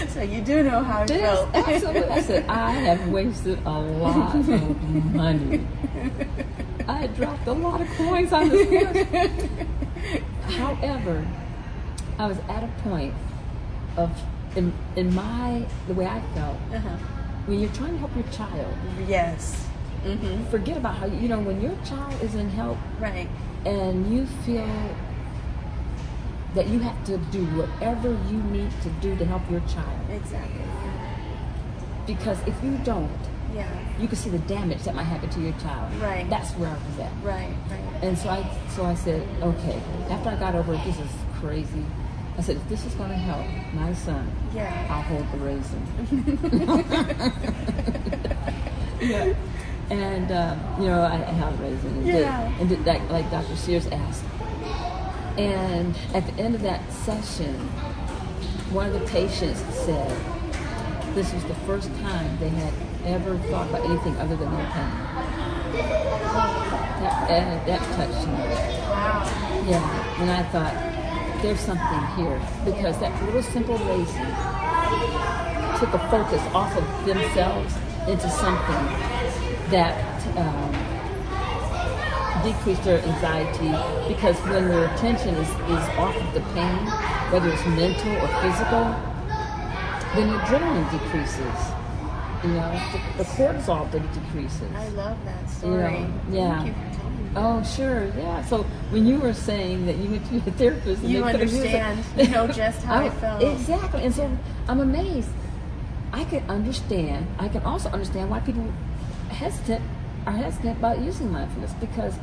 So 0.08 0.22
you 0.22 0.40
do 0.42 0.62
know 0.62 0.82
how 0.82 1.02
it 1.02 1.08
felt. 1.10 1.54
absolutely. 1.54 2.08
I 2.10 2.20
said, 2.22 2.46
I 2.48 2.70
have 2.72 3.08
wasted 3.08 3.58
a 3.66 3.70
lot 3.80 4.34
of 4.34 5.14
money. 5.14 5.66
I 6.86 7.06
dropped 7.08 7.46
a 7.46 7.52
lot 7.52 7.80
of 7.80 7.88
coins 7.96 8.32
on 8.32 8.48
this 8.48 8.68
course. 8.68 10.54
However, 10.56 11.26
I 12.18 12.26
was 12.26 12.38
at 12.48 12.62
a 12.64 12.68
point 12.82 13.14
of, 13.96 14.10
in, 14.56 14.72
in 14.96 15.14
my, 15.14 15.64
the 15.88 15.94
way 15.94 16.06
I 16.06 16.20
felt, 16.34 16.56
Uh-huh. 16.72 16.88
when 17.46 17.60
you're 17.60 17.72
trying 17.72 17.92
to 17.92 17.98
help 17.98 18.14
your 18.14 18.26
child, 18.32 18.74
Yes. 19.08 19.66
Mm-hmm. 20.04 20.44
forget 20.50 20.76
about 20.76 20.96
how, 20.96 21.06
you 21.06 21.16
you 21.16 21.28
know, 21.28 21.40
when 21.40 21.60
your 21.62 21.74
child 21.84 22.12
is 22.22 22.34
in 22.34 22.50
help 22.50 22.76
Right. 23.00 23.28
and 23.64 24.14
you 24.14 24.26
feel 24.44 24.68
that 26.54 26.68
you 26.68 26.78
have 26.80 27.04
to 27.04 27.18
do 27.18 27.44
whatever 27.56 28.10
you 28.30 28.38
need 28.44 28.70
to 28.82 28.88
do 29.00 29.16
to 29.16 29.24
help 29.24 29.42
your 29.50 29.60
child. 29.60 30.00
Exactly. 30.10 30.62
Because 32.06 32.38
if 32.46 32.54
you 32.62 32.78
don't, 32.84 33.10
Yeah. 33.54 33.66
you 33.98 34.06
can 34.08 34.16
see 34.16 34.30
the 34.30 34.38
damage 34.40 34.82
that 34.84 34.94
might 34.94 35.04
happen 35.04 35.28
to 35.30 35.40
your 35.40 35.52
child. 35.54 35.92
Right. 36.00 36.28
That's 36.28 36.52
where 36.52 36.68
I 36.70 36.74
was 36.74 36.98
at. 37.00 37.12
Right. 37.22 37.54
Right. 37.70 38.02
And 38.02 38.16
so 38.18 38.28
I 38.28 38.44
so 38.68 38.84
I 38.84 38.94
said, 38.94 39.26
okay. 39.42 39.80
After 40.10 40.28
I 40.30 40.36
got 40.36 40.54
over 40.54 40.74
it, 40.74 40.80
this 40.84 40.98
is 40.98 41.10
crazy. 41.40 41.84
I 42.36 42.40
said, 42.42 42.56
if 42.56 42.68
this 42.68 42.84
is 42.84 42.94
going 42.94 43.10
to 43.10 43.16
help 43.16 43.46
my 43.74 43.92
son, 43.94 44.28
Yeah. 44.52 44.86
I'll 44.90 45.02
hold 45.02 45.24
the 45.32 45.38
raisin. 45.38 45.82
yeah. 49.00 49.34
And 49.90 50.30
uh, 50.32 50.56
you 50.80 50.86
know, 50.86 51.02
I, 51.02 51.16
held 51.16 51.60
raisin 51.60 51.88
and 51.94 52.04
did, 52.06 52.20
Yeah. 52.20 52.58
and 52.60 52.68
did 52.68 52.84
that 52.86 53.08
like 53.10 53.30
Dr. 53.30 53.54
Sears 53.56 53.86
asked. 53.88 54.24
And 55.36 55.96
at 56.14 56.26
the 56.26 56.42
end 56.42 56.54
of 56.54 56.62
that 56.62 56.92
session, 56.92 57.54
one 58.70 58.86
of 58.86 58.92
the 58.92 59.06
patients 59.06 59.60
said 59.84 60.16
this 61.14 61.32
was 61.32 61.44
the 61.44 61.54
first 61.66 61.88
time 61.96 62.38
they 62.38 62.48
had 62.48 62.72
ever 63.04 63.36
thought 63.50 63.68
about 63.68 63.84
anything 63.84 64.16
other 64.16 64.36
than 64.36 64.50
their 64.50 64.66
pain. 64.70 64.90
That, 67.02 67.30
and 67.30 67.68
that 67.68 67.80
touched 67.96 68.26
me. 68.26 68.34
Wow. 68.34 69.64
Yeah, 69.66 70.20
and 70.20 70.30
I 70.30 70.42
thought 70.44 71.42
there's 71.42 71.60
something 71.60 72.06
here 72.16 72.40
because 72.64 72.98
that 73.00 73.22
little 73.24 73.42
simple 73.42 73.76
raisin 73.78 74.26
took 75.78 75.94
a 75.94 76.08
focus 76.10 76.42
off 76.54 76.76
of 76.76 77.06
themselves 77.06 77.74
into 78.08 78.28
something 78.30 78.84
that 79.70 79.94
um, 80.36 80.73
decreased 82.44 82.84
their 82.84 83.00
anxiety 83.00 83.72
because 84.12 84.36
when 84.44 84.68
their 84.68 84.92
attention 84.94 85.34
is, 85.34 85.48
is 85.48 85.88
off 85.98 86.14
of 86.16 86.34
the 86.34 86.40
pain, 86.52 86.86
whether 87.32 87.48
it's 87.48 87.64
mental 87.66 88.12
or 88.22 88.28
physical, 88.42 88.84
then 90.14 90.28
the 90.30 90.38
adrenaline 90.38 90.90
decreases. 90.92 91.74
You 92.44 92.50
know, 92.50 92.80
the, 92.92 93.24
the 93.24 93.30
cortisol 93.30 93.90
de- 93.90 94.00
decreases. 94.00 94.70
I 94.74 94.88
love 94.88 95.16
that 95.24 95.48
story. 95.48 96.06
yeah. 96.30 96.62
Thank 96.62 96.66
you 96.66 96.74
for 96.74 96.96
telling. 97.00 97.32
Oh, 97.36 97.62
sure, 97.64 98.04
yeah. 98.16 98.44
So 98.44 98.64
when 98.90 99.06
you 99.06 99.18
were 99.18 99.32
saying 99.32 99.86
that 99.86 99.96
you 99.96 100.10
went 100.10 100.26
to 100.28 100.36
a 100.36 100.52
therapist, 100.52 101.02
and 101.02 101.10
You 101.10 101.24
understand, 101.24 102.04
you 102.16 102.28
know 102.28 102.46
just 102.46 102.82
how 102.82 102.94
I 103.00 103.06
oh, 103.08 103.10
felt. 103.12 103.42
Exactly, 103.42 104.04
and 104.04 104.14
so 104.14 104.30
I'm 104.68 104.80
amazed. 104.80 105.30
I 106.12 106.24
can 106.24 106.48
understand. 106.50 107.26
I 107.38 107.48
can 107.48 107.62
also 107.62 107.88
understand 107.88 108.30
why 108.30 108.40
people 108.40 108.70
hesitant 109.30 109.82
are 110.26 110.32
hesitant 110.32 110.78
about 110.78 111.00
using 111.00 111.32
mindfulness 111.32 111.72
because, 111.74 112.14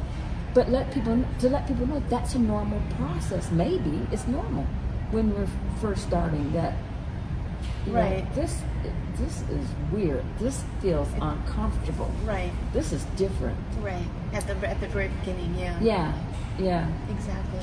but 0.54 0.70
let 0.70 0.92
people 0.94 1.24
to 1.40 1.50
let 1.50 1.68
people 1.68 1.88
know 1.88 2.02
that's 2.10 2.36
a 2.36 2.40
normal 2.40 2.82
process. 2.98 3.52
Maybe 3.52 4.08
it's 4.12 4.28
normal 4.28 4.66
when 5.12 5.34
we're 5.34 5.48
first 5.82 6.04
starting 6.04 6.52
that. 6.54 6.74
you 7.86 7.94
know, 7.94 8.00
Right. 8.00 8.36
this 8.36 8.62
this 9.18 9.42
is 9.50 9.68
weird. 9.92 10.24
This 10.40 10.64
feels 10.82 11.08
uncomfortable. 11.22 12.10
Right. 12.26 12.52
This 12.74 12.92
is 12.92 13.04
different. 13.18 13.58
Right. 13.82 14.06
At 14.34 14.48
the 14.48 14.56
at 14.68 14.80
the 14.80 14.88
very 14.88 15.10
beginning. 15.20 15.56
Yeah. 15.56 15.80
Yeah, 15.82 16.14
yeah, 16.60 16.88
Exactly. 17.10 17.60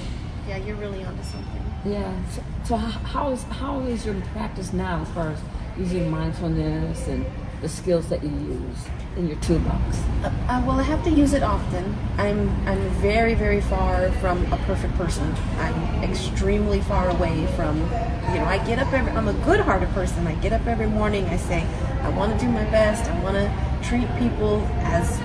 Yeah. 0.49 0.57
You're 0.59 0.76
really 0.76 1.04
onto 1.04 1.23
something. 1.23 1.62
yeah. 1.85 2.12
So, 2.30 2.42
so 2.64 2.76
how 2.76 3.30
is 3.30 3.42
how 3.45 3.80
is 3.80 4.04
your 4.07 4.14
practice 4.33 4.73
now 4.73 5.02
as 5.02 5.09
far 5.11 5.28
as 5.30 5.38
using 5.76 6.11
mindfulness 6.11 7.07
and 7.09 7.25
the 7.61 7.69
skills 7.69 8.09
that 8.09 8.23
you 8.23 8.31
use 8.31 8.87
in 9.17 9.27
your 9.27 9.37
toolbox? 9.38 9.99
Uh, 10.23 10.31
uh, 10.49 10.62
well, 10.67 10.79
I 10.79 10.83
have 10.85 11.03
to 11.05 11.11
use 11.11 11.33
it 11.33 11.43
often. 11.43 11.97
I'm 12.17 12.49
I'm 12.67 12.81
very 13.00 13.35
very 13.35 13.61
far 13.61 14.11
from 14.12 14.50
a 14.53 14.57
perfect 14.59 14.95
person. 14.95 15.35
I'm 15.59 16.05
extremely 16.05 16.81
far 16.81 17.09
away 17.11 17.47
from, 17.57 17.79
you 17.79 18.38
know, 18.38 18.45
I 18.47 18.65
get 18.67 18.79
up 18.79 18.93
every. 18.93 19.11
I'm 19.12 19.29
a 19.29 19.33
good-hearted 19.45 19.88
person. 19.91 20.27
I 20.27 20.35
get 20.37 20.53
up 20.53 20.67
every 20.67 20.87
morning. 20.87 21.25
I 21.27 21.37
say, 21.37 21.67
I 22.03 22.09
want 22.11 22.38
to 22.38 22.45
do 22.45 22.50
my 22.50 22.65
best. 22.65 23.11
I 23.11 23.21
want 23.23 23.37
to 23.37 23.88
treat 23.88 24.09
people 24.19 24.61
as 24.83 25.19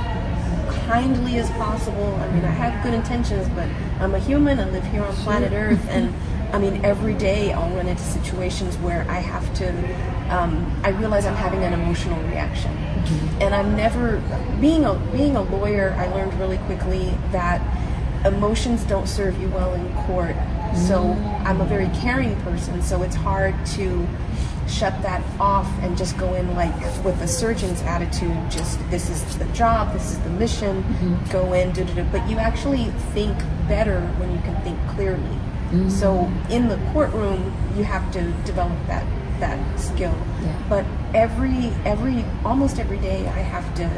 kindly 0.88 1.38
as 1.38 1.50
possible. 1.52 2.16
I 2.16 2.32
mean, 2.32 2.46
I 2.46 2.52
have 2.52 2.84
good 2.84 2.94
intentions, 2.94 3.48
but 3.50 3.68
I'm 4.00 4.16
a 4.16 4.20
human. 4.20 4.60
I 4.60 4.70
live 4.70 4.86
here 4.86 5.04
on 5.04 5.14
planet 5.18 5.54
Earth, 5.54 5.86
and 5.90 6.14
I 6.54 6.60
mean, 6.60 6.86
every 6.86 7.16
day 7.16 7.52
I'll 7.52 7.76
run 7.76 7.88
into 7.88 8.04
situations 8.04 8.78
where 8.78 9.10
I 9.10 9.18
have 9.18 9.52
to. 9.56 9.70
Um, 10.30 10.72
I 10.84 10.90
realize 10.90 11.26
I'm 11.26 11.36
having 11.36 11.64
an 11.64 11.74
emotional 11.74 12.22
reaction, 12.28 12.72
mm-hmm. 12.72 13.42
and 13.42 13.56
I'm 13.56 13.76
never 13.76 14.22
being 14.62 14.86
a 14.86 14.94
being 15.12 15.36
a 15.36 15.42
lawyer. 15.42 15.96
I 15.98 16.06
learned 16.14 16.32
really 16.40 16.60
quickly 16.60 17.12
that 17.32 17.60
emotions 18.24 18.84
don't 18.84 19.08
serve 19.08 19.42
you 19.42 19.50
well 19.50 19.74
in 19.74 19.92
court. 20.06 20.36
So 20.76 21.02
mm-hmm. 21.02 21.48
I'm 21.48 21.60
a 21.60 21.66
very 21.66 21.90
caring 21.90 22.40
person. 22.42 22.84
So 22.84 23.02
it's 23.02 23.16
hard 23.16 23.56
to 23.78 24.08
shut 24.68 24.94
that 25.02 25.24
off 25.40 25.68
and 25.82 25.98
just 25.98 26.18
go 26.20 26.36
in 26.36 26.54
like 26.56 26.74
with 27.04 27.20
a 27.22 27.28
surgeon's 27.28 27.82
attitude 27.82 28.36
just 28.50 28.80
this 28.90 29.10
is 29.10 29.38
the 29.38 29.46
job 29.48 29.92
this 29.92 30.12
is 30.12 30.20
the 30.20 30.30
mission 30.30 30.82
mm-hmm. 30.84 31.32
go 31.32 31.52
in 31.52 31.70
do, 31.74 31.84
do, 31.84 31.94
do. 31.96 32.04
but 32.14 32.28
you 32.30 32.38
actually 32.38 32.86
think 33.12 33.38
better 33.68 34.00
when 34.18 34.32
you 34.32 34.40
can 34.40 34.56
think 34.64 34.80
clearly 34.96 35.38
so 35.90 36.32
in 36.50 36.68
the 36.68 36.78
courtroom 36.92 37.54
you 37.76 37.84
have 37.84 38.12
to 38.14 38.22
develop 38.46 38.78
that 38.88 39.06
that 39.40 39.80
skill. 39.80 40.16
Yeah. 40.42 40.64
but 40.70 40.86
every 41.14 41.72
every 41.86 42.24
almost 42.46 42.80
every 42.80 43.00
day 43.00 43.28
i 43.28 43.40
have 43.40 43.68
to 43.76 43.90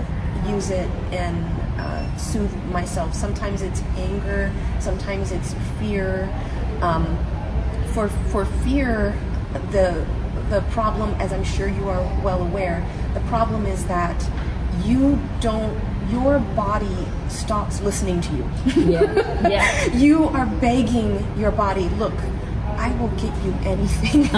use 0.49 0.69
it 0.69 0.89
and 1.11 1.35
uh, 1.79 2.17
soothe 2.17 2.53
myself. 2.65 3.13
Sometimes 3.13 3.61
it's 3.61 3.81
anger 3.97 4.51
sometimes 4.79 5.31
it's 5.31 5.55
fear. 5.79 6.29
Um, 6.81 7.05
for 7.95 8.09
for 8.09 8.43
fear 8.45 9.17
the 9.71 10.05
the 10.49 10.61
problem 10.71 11.09
as 11.15 11.31
i'm 11.31 11.45
sure 11.45 11.69
you 11.69 11.87
are 11.87 12.03
well 12.21 12.41
aware 12.43 12.85
the 13.13 13.21
problem 13.21 13.65
is 13.65 13.85
that 13.85 14.29
you 14.83 15.17
don't 15.39 15.79
your 16.11 16.39
body 16.39 17.07
stops 17.29 17.81
listening 17.81 18.21
to 18.21 18.35
you. 18.35 18.49
Yeah, 18.75 19.47
yeah. 19.47 19.85
you 19.93 20.25
are 20.25 20.45
begging 20.45 21.25
your 21.37 21.51
body 21.51 21.89
look 21.97 22.13
i 22.77 22.93
will 22.99 23.09
get 23.09 23.33
you 23.43 23.53
anything. 23.63 24.29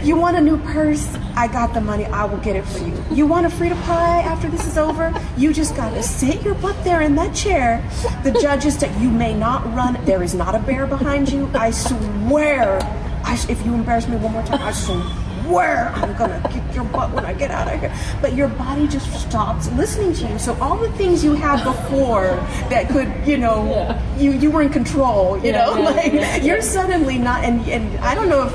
You 0.04 0.16
want 0.16 0.36
a 0.36 0.40
new 0.40 0.56
purse? 0.56 1.14
I 1.36 1.46
got 1.46 1.74
the 1.74 1.80
money. 1.80 2.06
I 2.06 2.24
will 2.24 2.38
get 2.38 2.56
it 2.56 2.64
for 2.64 2.78
you. 2.78 3.04
You 3.12 3.26
want 3.26 3.44
a 3.44 3.50
Frito 3.50 3.80
pie 3.82 4.22
after 4.22 4.48
this 4.48 4.66
is 4.66 4.78
over? 4.78 5.12
You 5.36 5.52
just 5.52 5.76
gotta 5.76 6.02
sit 6.02 6.42
your 6.42 6.54
butt 6.54 6.82
there 6.84 7.02
in 7.02 7.14
that 7.16 7.34
chair. 7.34 7.86
The 8.24 8.32
judge 8.32 8.64
is 8.64 8.78
that 8.78 8.98
you 8.98 9.10
may 9.10 9.34
not 9.34 9.64
run 9.74 10.02
there 10.06 10.22
is 10.22 10.34
not 10.34 10.54
a 10.54 10.58
bear 10.60 10.86
behind 10.86 11.30
you. 11.30 11.50
I 11.54 11.70
swear 11.70 12.78
I, 13.24 13.34
if 13.48 13.64
you 13.64 13.74
embarrass 13.74 14.08
me 14.08 14.16
one 14.16 14.32
more 14.32 14.42
time 14.42 14.60
i 14.62 14.72
swear 14.72 15.19
i'm 15.58 16.16
gonna 16.16 16.40
kick 16.52 16.62
your 16.74 16.84
butt 16.84 17.10
when 17.12 17.24
i 17.24 17.32
get 17.32 17.50
out 17.50 17.72
of 17.72 17.80
here. 17.80 17.92
But 18.20 18.34
your 18.34 18.48
body 18.48 18.86
just 18.86 19.08
stops 19.20 19.70
listening 19.72 20.12
to 20.14 20.28
you. 20.28 20.38
So 20.38 20.56
all 20.60 20.76
the 20.76 20.90
things 20.92 21.24
you 21.24 21.34
had 21.34 21.64
before 21.64 22.36
that 22.68 22.88
could 22.88 23.12
you 23.26 23.38
know 23.38 23.66
Yeah. 23.70 24.16
you 24.18 24.32
you 24.32 24.50
were 24.50 24.62
in 24.62 24.70
control 24.70 25.38
you 25.38 25.50
Yeah, 25.50 25.64
know 25.64 25.80
like 25.90 26.42
you're 26.42 26.62
suddenly 26.62 27.18
not 27.18 27.44
and 27.44 27.60
and 27.68 27.98
i 28.00 28.14
don't 28.14 28.28
know 28.28 28.46
if 28.46 28.52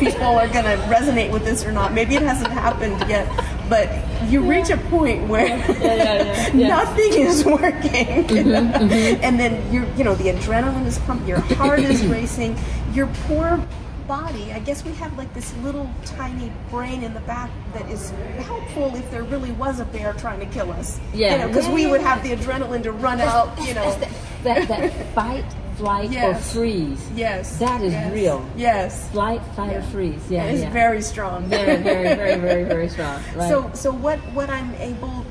people 0.00 0.22
are 0.22 0.48
to 0.48 0.82
resonate 0.88 1.30
with 1.30 1.44
this 1.44 1.64
or 1.64 1.72
not. 1.72 1.92
Maybe 1.92 2.16
it 2.16 2.22
hasn't 2.22 2.50
happened 2.50 2.98
yet. 3.08 3.28
But 3.68 3.88
you 4.28 4.42
reach 4.42 4.70
a 4.70 4.76
point 4.76 5.28
where 5.28 5.46
yeah, 5.46 5.64
yeah, 5.78 6.50
yeah. 6.54 6.68
nothing 6.76 7.12
is 7.14 7.44
working 7.44 8.26
mm-hmm, 8.26 8.48
mm-hmm. 8.48 9.24
and 9.24 9.38
then 9.40 9.72
you're 9.72 9.86
you 9.94 10.04
know 10.04 10.14
the 10.14 10.24
adrenaline 10.24 10.86
is 10.86 10.98
pumping 11.00 11.28
your 11.28 11.40
heart 11.40 11.80
is 11.80 12.04
racing. 12.18 12.58
Your 12.92 13.06
poor 13.26 13.62
body 14.10 14.52
i 14.52 14.58
guess 14.58 14.84
we 14.84 14.90
have 14.94 15.16
like 15.16 15.32
this 15.34 15.54
little 15.58 15.88
tiny 16.04 16.50
brain 16.68 17.04
in 17.04 17.14
the 17.14 17.20
back 17.20 17.48
that 17.74 17.88
is 17.88 18.10
helpful 18.40 18.92
if 18.96 19.08
there 19.12 19.22
really 19.22 19.52
was 19.52 19.78
a 19.78 19.84
bear 19.84 20.12
trying 20.14 20.40
to 20.40 20.46
kill 20.46 20.72
us 20.72 20.98
Yeah. 21.14 21.46
because 21.46 21.68
Yeah, 21.68 21.74
we 21.74 21.82
yeah, 21.84 21.90
would 21.92 22.00
yeah. 22.00 22.14
have 22.14 22.22
the 22.24 22.34
adrenaline 22.34 22.82
to 22.82 22.90
run 22.90 23.20
out 23.20 23.56
you 23.64 23.72
know 23.72 23.88
That, 24.00 24.10
that, 24.42 24.68
that 24.68 25.14
fight, 25.14 25.44
flight, 25.76 26.10
Yes. 26.10 26.24
or 26.26 26.54
freeze. 26.54 27.08
yes 27.14 27.56
That 27.58 27.82
is 27.82 27.92
yes, 27.92 28.12
real. 28.12 28.44
yes 28.56 29.08
Flight, 29.10 29.42
fight, 29.54 29.76
or 29.76 29.82
freeze. 29.94 30.22
Yeah, 30.28 30.42
it's 30.46 30.62
yeah. 30.62 30.72
very 30.72 31.02
strong 31.02 31.44
very, 31.46 31.76
very, 31.76 32.16
very, 32.16 32.40
very, 32.40 32.64
very 32.64 32.88
strong. 32.88 33.22
Right. 33.36 33.48
So, 33.48 33.70
so 33.74 33.92
what, 33.92 34.18
what 34.34 34.50
I'm 34.50 34.74
able, 34.74 35.24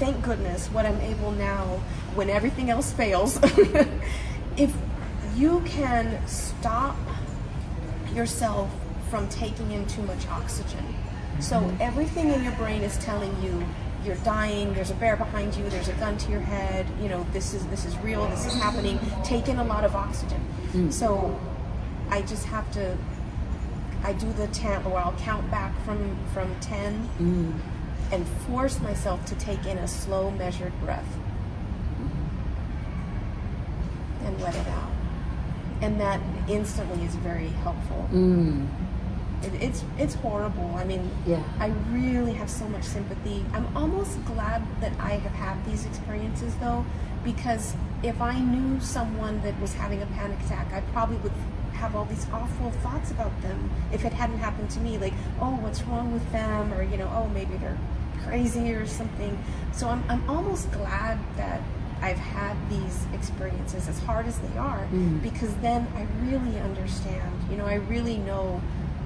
thank 0.00 0.20
goodness, 0.24 0.66
what 0.72 0.86
I'm 0.86 1.00
able 1.02 1.30
now, 1.32 1.62
when 2.16 2.28
everything 2.30 2.68
else 2.68 2.90
fails, 2.92 3.38
if 4.56 4.72
you 5.36 5.60
can 5.66 6.06
stop 6.26 6.96
yourself 8.14 8.70
from 9.10 9.28
taking 9.28 9.72
in 9.72 9.86
too 9.86 10.02
much 10.02 10.26
oxygen. 10.28 10.84
So 11.40 11.56
mm-hmm. 11.56 11.76
everything 11.80 12.30
in 12.30 12.42
your 12.42 12.52
brain 12.54 12.82
is 12.82 12.96
telling 12.98 13.34
you 13.42 13.64
you're 14.04 14.16
dying, 14.16 14.74
there's 14.74 14.90
a 14.90 14.94
bear 14.94 15.16
behind 15.16 15.54
you, 15.56 15.68
there's 15.70 15.88
a 15.88 15.94
gun 15.94 16.16
to 16.18 16.30
your 16.30 16.40
head, 16.40 16.86
you 17.00 17.08
know, 17.08 17.26
this 17.32 17.54
is 17.54 17.66
this 17.66 17.84
is 17.84 17.96
real, 17.98 18.26
this 18.28 18.44
is 18.46 18.54
happening. 18.54 18.98
Take 19.24 19.48
in 19.48 19.58
a 19.58 19.64
lot 19.64 19.84
of 19.84 19.96
oxygen. 19.96 20.40
Mm. 20.72 20.92
So 20.92 21.38
I 22.10 22.22
just 22.22 22.46
have 22.46 22.70
to 22.72 22.96
I 24.04 24.12
do 24.12 24.30
the 24.34 24.46
ten, 24.48 24.84
or 24.84 24.98
I'll 24.98 25.16
count 25.18 25.50
back 25.50 25.72
from 25.84 26.16
from 26.34 26.54
ten, 26.60 27.08
mm. 27.18 27.52
and 28.12 28.26
force 28.46 28.78
myself 28.80 29.24
to 29.26 29.34
take 29.36 29.64
in 29.64 29.78
a 29.78 29.88
slow, 29.88 30.30
measured 30.30 30.78
breath, 30.80 31.08
mm-hmm. 31.96 32.26
and 34.26 34.40
let 34.42 34.54
it 34.54 34.66
out. 34.68 34.93
And 35.80 36.00
that 36.00 36.20
instantly 36.48 37.04
is 37.04 37.14
very 37.16 37.48
helpful. 37.48 38.08
Mm. 38.12 38.66
It, 39.42 39.52
it's 39.60 39.84
it's 39.98 40.14
horrible. 40.14 40.74
I 40.76 40.84
mean, 40.84 41.10
Yeah. 41.26 41.42
I 41.60 41.68
really 41.90 42.32
have 42.34 42.48
so 42.48 42.66
much 42.68 42.84
sympathy. 42.84 43.44
I'm 43.52 43.66
almost 43.76 44.24
glad 44.24 44.62
that 44.80 44.92
I 44.98 45.12
have 45.24 45.32
had 45.32 45.64
these 45.66 45.84
experiences 45.86 46.54
though, 46.60 46.84
because 47.24 47.74
if 48.02 48.20
I 48.20 48.38
knew 48.38 48.80
someone 48.80 49.42
that 49.42 49.58
was 49.60 49.74
having 49.74 50.00
a 50.02 50.06
panic 50.06 50.38
attack, 50.46 50.72
I 50.72 50.80
probably 50.92 51.16
would 51.18 51.32
have 51.72 51.94
all 51.96 52.04
these 52.06 52.26
awful 52.32 52.70
thoughts 52.82 53.10
about 53.10 53.32
them 53.42 53.70
if 53.92 54.04
it 54.04 54.12
hadn't 54.12 54.38
happened 54.38 54.70
to 54.70 54.80
me. 54.80 54.96
Like, 54.96 55.12
oh, 55.40 55.56
what's 55.56 55.82
wrong 55.82 56.12
with 56.12 56.30
them? 56.32 56.72
Or 56.72 56.82
you 56.82 56.96
know, 56.96 57.10
oh, 57.14 57.28
maybe 57.34 57.56
they're 57.58 57.78
crazy 58.24 58.72
or 58.72 58.86
something. 58.86 59.36
So 59.72 59.88
I'm 59.88 60.02
I'm 60.08 60.22
almost 60.30 60.70
glad 60.72 61.18
that. 61.36 61.60
I've 62.04 62.18
had 62.38 62.56
these 62.74 62.96
experiences 63.18 63.88
as 63.88 63.98
hard 64.08 64.26
as 64.26 64.36
they 64.44 64.56
are 64.58 64.86
mm. 64.92 65.22
because 65.22 65.52
then 65.68 65.80
I 66.00 66.02
really 66.28 66.56
understand. 66.68 67.32
You 67.50 67.56
know, 67.58 67.66
I 67.66 67.76
really 67.94 68.18
know 68.18 68.60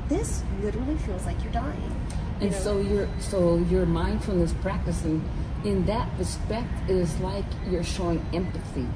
this 0.08 0.42
literally 0.62 0.96
feels 1.06 1.24
like 1.28 1.38
you're 1.44 1.52
dying. 1.52 1.94
you 2.40 2.48
And 2.48 2.50
know? 2.50 2.58
so 2.66 2.72
your 2.92 3.08
so 3.30 3.38
your 3.72 3.86
mindfulness 3.86 4.52
practicing 4.66 5.22
in 5.64 5.84
that 5.86 6.08
respect 6.18 6.72
is 6.88 7.18
like 7.20 7.44
you're 7.70 7.84
showing 7.84 8.20
empathy. 8.32 8.88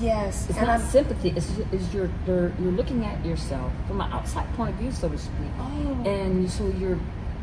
yes, 0.00 0.48
It's 0.48 0.58
and 0.58 0.66
not 0.66 0.80
I'm, 0.80 0.86
sympathy. 0.86 1.30
It's, 1.30 1.50
it's 1.72 1.92
you're, 1.94 2.10
you're 2.26 2.52
you're 2.60 2.72
looking 2.80 3.04
at 3.04 3.24
yourself 3.24 3.72
from 3.88 4.00
an 4.00 4.10
outside 4.12 4.46
point 4.54 4.70
of 4.74 4.76
view, 4.80 4.92
so 4.92 5.08
to 5.08 5.18
speak. 5.18 5.52
Oh. 5.58 6.02
And 6.04 6.50
so 6.50 6.66
you're 6.68 6.98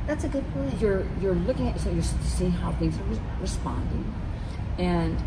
that's 0.07 0.23
a 0.25 0.29
good 0.29 0.45
point. 0.53 0.79
you're 0.81 1.05
you're 1.21 1.35
looking 1.35 1.67
at 1.69 1.79
so 1.79 1.89
you're 1.89 2.03
seeing 2.37 2.51
how 2.51 2.71
things 2.73 2.97
are 2.99 3.03
re- 3.13 3.19
responding, 3.41 4.05
and 4.77 5.17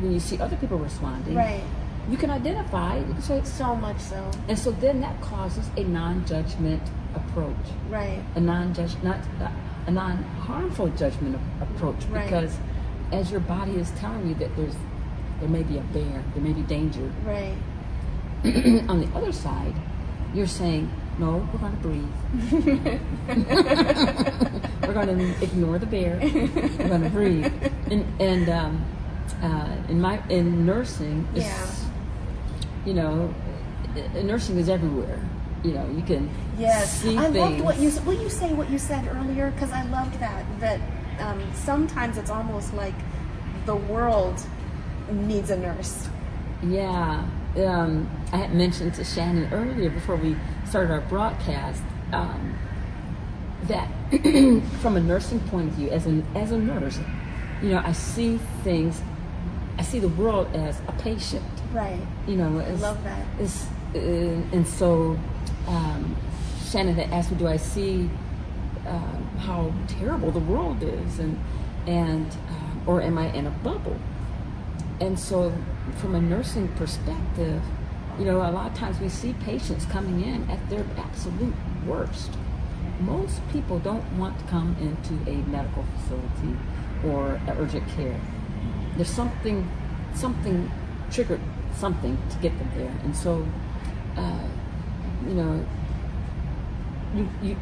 when 0.00 0.12
you 0.12 0.20
see 0.20 0.38
other 0.40 0.56
people 0.56 0.78
responding, 0.78 1.34
right, 1.34 1.62
you 2.10 2.16
can 2.16 2.30
identify. 2.30 2.98
You 2.98 3.04
can 3.04 3.22
say, 3.22 3.42
so 3.44 3.74
much 3.74 3.98
so. 3.98 4.30
and 4.48 4.58
so 4.58 4.70
then 4.72 5.00
that 5.00 5.20
causes 5.20 5.68
a 5.76 5.84
non-judgment 5.84 6.82
approach. 7.14 7.66
Right, 7.88 8.22
a 8.34 8.40
non-judge, 8.40 8.96
not 9.02 9.18
a 9.86 9.90
non-harmful 9.90 10.88
judgment 10.90 11.38
approach 11.60 12.04
Right. 12.06 12.24
because 12.24 12.56
as 13.12 13.30
your 13.30 13.40
body 13.40 13.72
is 13.76 13.90
telling 13.92 14.28
you 14.28 14.34
that 14.36 14.54
there's 14.56 14.74
there 15.40 15.48
may 15.48 15.62
be 15.62 15.78
a 15.78 15.82
bear, 15.82 16.24
there 16.34 16.42
may 16.42 16.52
be 16.52 16.62
danger. 16.62 17.10
right, 17.24 17.54
On 18.88 19.00
the 19.00 19.08
other 19.16 19.32
side, 19.32 19.74
you're 20.34 20.46
saying, 20.46 20.90
no, 21.18 21.46
we're 21.52 21.58
going 21.58 21.76
to 21.76 21.82
breathe. 21.82 22.04
we're 24.86 24.94
going 24.94 25.18
to 25.18 25.42
ignore 25.44 25.78
the 25.78 25.86
bear. 25.86 26.18
We're 26.22 26.88
going 26.88 27.02
to 27.02 27.10
breathe. 27.10 27.52
And, 27.90 28.20
and 28.20 28.48
um, 28.48 28.84
uh, 29.42 29.76
in 29.88 30.00
my 30.00 30.22
in 30.28 30.66
nursing, 30.66 31.26
Yeah. 31.34 31.66
you 32.84 32.94
know, 32.94 33.34
nursing 34.22 34.58
is 34.58 34.68
everywhere. 34.68 35.20
You 35.64 35.72
know, 35.72 35.88
you 35.96 36.02
can 36.02 36.30
yes. 36.58 37.00
see 37.00 37.16
I 37.16 37.24
things. 37.30 37.36
loved 37.36 37.60
what 37.62 37.78
you. 37.78 37.90
Will 38.04 38.20
you 38.22 38.28
say 38.30 38.52
what 38.54 38.70
you 38.70 38.78
said 38.78 39.06
earlier? 39.08 39.50
Because 39.50 39.72
I 39.72 39.82
loved 39.84 40.18
that. 40.20 40.44
That 40.60 40.80
um, 41.20 41.42
sometimes 41.54 42.18
it's 42.18 42.30
almost 42.30 42.74
like 42.74 42.94
the 43.64 43.74
world 43.76 44.40
needs 45.10 45.50
a 45.50 45.56
nurse. 45.56 46.08
Yeah, 46.62 47.24
um, 47.56 48.08
I 48.32 48.36
had 48.38 48.54
mentioned 48.54 48.94
to 48.94 49.04
Shannon 49.04 49.52
earlier 49.52 49.90
before 49.90 50.16
we 50.16 50.36
started 50.68 50.92
our 50.92 51.00
broadcast 51.02 51.82
um, 52.12 52.56
that 53.64 53.88
from 54.80 54.96
a 54.96 55.00
nursing 55.00 55.40
point 55.40 55.68
of 55.68 55.74
view, 55.74 55.88
as 55.90 56.06
a 56.06 56.22
as 56.34 56.52
a 56.52 56.58
nurse, 56.58 56.98
you 57.62 57.70
know, 57.70 57.82
I 57.84 57.92
see 57.92 58.38
things, 58.62 59.00
I 59.78 59.82
see 59.82 59.98
the 59.98 60.08
world 60.08 60.48
as 60.54 60.80
a 60.88 60.92
patient. 60.92 61.44
Right. 61.72 62.00
You 62.26 62.36
know, 62.36 62.58
as, 62.60 62.80
love 62.80 63.02
that. 63.04 63.26
It's, 63.38 63.66
uh, 63.94 63.98
and 63.98 64.66
so 64.66 65.18
um, 65.66 66.16
Shannon 66.64 66.94
had 66.94 67.10
asked 67.12 67.30
me, 67.30 67.38
"Do 67.38 67.46
I 67.46 67.56
see 67.56 68.10
um, 68.86 69.28
how 69.38 69.72
terrible 69.86 70.30
the 70.30 70.40
world 70.40 70.82
is, 70.82 71.18
and 71.18 71.38
and 71.86 72.30
um, 72.48 72.82
or 72.86 73.02
am 73.02 73.18
I 73.18 73.32
in 73.32 73.46
a 73.46 73.50
bubble?" 73.50 73.98
And 75.00 75.18
so, 75.18 75.52
from 75.98 76.14
a 76.14 76.20
nursing 76.20 76.68
perspective, 76.68 77.62
you 78.18 78.24
know, 78.24 78.38
a 78.38 78.50
lot 78.50 78.70
of 78.70 78.78
times 78.78 78.98
we 78.98 79.10
see 79.10 79.34
patients 79.44 79.84
coming 79.86 80.22
in 80.22 80.48
at 80.48 80.70
their 80.70 80.86
absolute 80.96 81.54
worst. 81.86 82.32
Most 83.00 83.46
people 83.52 83.78
don't 83.78 84.04
want 84.18 84.38
to 84.38 84.44
come 84.46 84.74
into 84.80 85.30
a 85.30 85.36
medical 85.48 85.84
facility 85.98 86.56
or 87.04 87.38
urgent 87.58 87.86
care. 87.90 88.18
There's 88.96 89.08
something, 89.10 89.70
something 90.14 90.70
triggered 91.10 91.40
something 91.74 92.18
to 92.30 92.36
get 92.38 92.56
them 92.58 92.70
there, 92.76 92.92
and 93.04 93.14
so, 93.14 93.46
uh, 94.16 94.48
you 95.26 95.34
know, 95.34 95.66
you, 97.14 97.28
you 97.42 97.56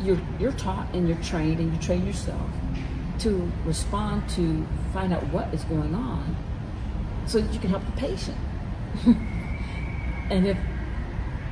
you're 0.00 0.20
you're 0.38 0.52
taught 0.52 0.86
and 0.94 1.08
you're 1.08 1.22
trained 1.22 1.58
and 1.58 1.72
you 1.72 1.80
train 1.80 2.06
yourself 2.06 2.50
to 3.18 3.50
respond 3.64 4.28
to 4.28 4.66
find 4.92 5.12
out 5.12 5.22
what 5.28 5.52
is 5.54 5.64
going 5.64 5.94
on 5.94 6.36
so 7.26 7.40
that 7.40 7.52
you 7.52 7.58
can 7.58 7.70
help 7.70 7.84
the 7.86 7.92
patient. 7.92 8.36
and 10.30 10.46
if 10.46 10.58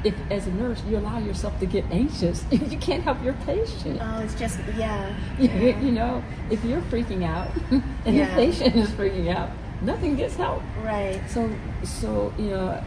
if 0.04 0.14
as 0.30 0.46
a 0.46 0.52
nurse 0.52 0.82
you 0.88 0.98
allow 0.98 1.18
yourself 1.18 1.58
to 1.60 1.66
get 1.66 1.84
anxious, 1.90 2.44
you 2.50 2.78
can't 2.78 3.02
help 3.02 3.22
your 3.24 3.34
patient. 3.46 3.98
Oh, 4.02 4.20
it's 4.20 4.34
just 4.34 4.58
yeah. 4.76 5.16
yeah. 5.38 5.80
you 5.80 5.92
know, 5.92 6.22
if 6.50 6.62
you're 6.64 6.82
freaking 6.82 7.24
out 7.24 7.48
and 8.04 8.16
Yeah. 8.16 8.28
the 8.28 8.34
patient 8.34 8.76
is 8.76 8.90
freaking 8.90 9.34
out, 9.34 9.50
nothing 9.82 10.16
gets 10.16 10.36
helped. 10.36 10.64
Right. 10.82 11.20
So, 11.28 11.50
so 11.82 12.32
you 12.38 12.50
know, 12.50 12.84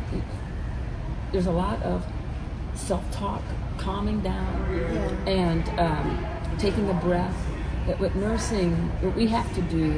there's 1.31 1.47
a 1.47 1.51
lot 1.51 1.81
of 1.83 2.05
self-talk, 2.75 3.41
calming 3.77 4.21
down, 4.21 4.55
Yeah. 4.71 5.31
and 5.31 5.79
um, 5.79 6.25
taking 6.59 6.89
a 6.89 6.93
breath. 6.93 7.35
That 7.87 7.99
with 7.99 8.15
nursing, 8.15 8.73
what 9.01 9.15
we 9.15 9.27
have 9.27 9.53
to 9.55 9.61
do 9.61 9.93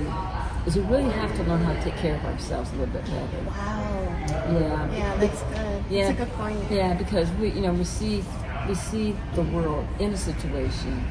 is 0.67 0.75
we 0.75 0.83
really 0.83 1.09
have 1.09 1.35
to 1.37 1.43
learn 1.43 1.63
how 1.63 1.73
to 1.73 1.81
take 1.81 1.95
care 1.95 2.15
of 2.15 2.23
ourselves 2.25 2.69
a 2.71 2.75
little 2.75 2.93
bit 2.93 3.03
better. 3.05 3.43
Wow. 3.47 4.15
Yeah. 4.27 4.91
Yeah, 4.95 5.15
that's 5.17 5.41
good. 5.41 5.68
Yeah. 5.89 6.11
That's 6.11 6.21
a 6.21 6.25
good 6.25 6.33
point. 6.33 6.59
Yeah, 6.71 6.93
because 6.93 7.29
we, 7.39 7.49
you 7.51 7.61
know, 7.61 7.73
we 7.73 7.83
see 7.83 8.23
we 8.67 8.75
see 8.75 9.15
the 9.35 9.41
world 9.43 9.85
in 9.99 10.13
a 10.13 10.17
situation 10.17 11.03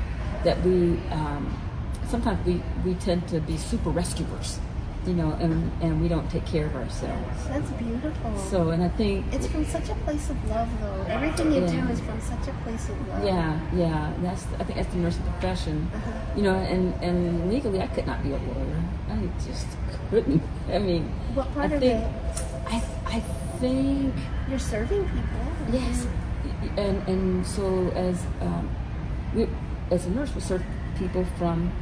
that 0.45 0.61
we 0.63 0.99
um, 1.11 1.57
sometimes 2.07 2.45
we, 2.47 2.63
we 2.85 2.95
tend 2.95 3.27
to 3.29 3.41
be 3.41 3.57
super 3.57 3.91
rescuers, 3.91 4.59
you 5.07 5.15
know, 5.15 5.33
and 5.41 5.71
and 5.83 6.01
we 6.01 6.07
don't 6.09 6.31
take 6.31 6.47
care 6.47 6.67
of 6.67 6.77
ourselves. 6.77 7.47
That's 7.49 7.71
beautiful. 7.73 8.39
So, 8.39 8.71
and 8.71 8.83
I 8.85 8.89
think 8.91 9.27
it's 9.33 9.47
from 9.49 9.65
such 9.65 9.89
a 9.89 9.95
place 10.07 10.31
of 10.31 10.37
love, 10.49 10.69
though. 10.81 11.03
Everything 11.09 11.51
you 11.53 11.63
Yeah. 11.63 11.87
do 11.87 11.93
is 11.93 12.01
from 12.01 12.21
such 12.21 12.47
a 12.49 12.55
place 12.63 12.89
of 12.89 13.09
love. 13.09 13.25
yeah, 13.25 13.59
yeah, 13.75 14.13
that's 14.23 14.47
I 14.61 14.65
think 14.65 14.77
that's 14.79 14.93
the 14.95 14.99
nursing 15.01 15.25
profession, 15.25 15.91
Uh-huh. 15.95 16.13
you 16.37 16.43
know, 16.45 16.55
and 16.55 16.95
and 17.03 17.51
legally 17.51 17.81
I 17.83 17.89
could 17.89 18.07
not 18.07 18.23
be 18.23 18.31
a 18.31 18.39
lawyer. 18.39 18.81
I 19.11 19.17
just 19.45 19.67
couldn't. 20.11 20.43
I 20.73 20.79
mean, 20.79 21.11
What 21.35 21.53
part 21.55 21.73
I 21.73 21.75
of 21.75 21.81
think, 21.81 21.99
it? 22.05 22.09
I 22.71 22.83
I 23.07 23.23
think 23.59 24.15
You're 24.49 24.59
serving 24.59 25.05
people. 25.05 25.53
Yes, 25.73 26.07
and 26.77 27.07
and 27.09 27.47
so 27.47 27.91
as 27.91 28.25
um, 28.41 28.75
we, 29.35 29.49
as 29.91 30.07
a 30.07 30.11
nurse, 30.11 30.35
we 30.35 30.41
serve 30.41 30.63
people 30.99 31.25
from 31.37 31.73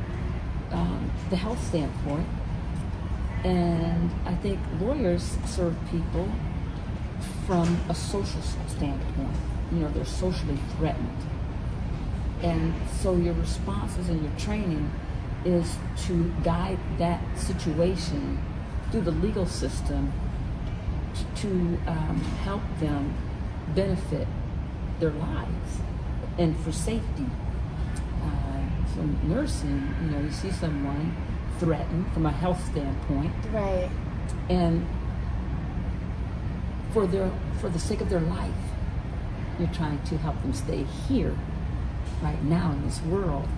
um, 0.73 1.11
the 1.31 1.37
health 1.37 1.63
standpoint, 1.67 2.27
and 3.45 4.11
I 4.25 4.35
think 4.37 4.59
lawyers 4.81 5.37
serve 5.45 5.77
people 5.91 6.29
from 7.47 7.79
a 7.89 7.95
social 7.95 8.43
standpoint. 8.43 9.37
You 9.73 9.81
know, 9.81 9.91
they're 9.91 10.05
socially 10.05 10.59
threatened, 10.77 11.19
and 12.43 12.75
so 13.01 13.17
your 13.17 13.35
responses 13.35 14.09
and 14.09 14.23
your 14.23 14.33
training 14.39 14.91
is 15.45 15.77
to 16.07 16.33
guide 16.43 16.79
that 16.99 17.21
situation 17.39 18.43
through 18.91 19.03
the 19.03 19.13
legal 19.13 19.47
system 19.47 20.13
to 21.37 21.49
um, 21.87 22.21
help 22.45 22.63
them 22.81 23.15
benefit 23.75 24.27
their 25.01 25.11
lives 25.11 25.81
and 26.39 26.57
for 26.61 26.73
safety. 26.73 27.27
Uh, 28.23 28.87
from 28.95 29.19
nursing, 29.29 29.95
you 30.03 30.11
know, 30.11 30.21
you 30.21 30.31
see 30.31 30.51
someone 30.51 31.15
threatened 31.59 32.11
from 32.13 32.27
a 32.27 32.31
health 32.33 32.63
standpoint, 32.71 33.33
Right. 33.53 33.89
and 34.51 34.87
for 36.93 37.07
their 37.07 37.31
for 37.61 37.69
the 37.69 37.79
sake 37.79 38.01
of 38.01 38.09
their 38.11 38.21
life, 38.21 38.55
you're 39.59 39.69
trying 39.69 40.03
to 40.05 40.19
help 40.19 40.41
them 40.43 40.53
stay 40.53 40.85
here, 41.09 41.35
right 42.23 42.43
now 42.45 42.73
in 42.73 42.85
this 42.85 43.01
world, 43.03 43.49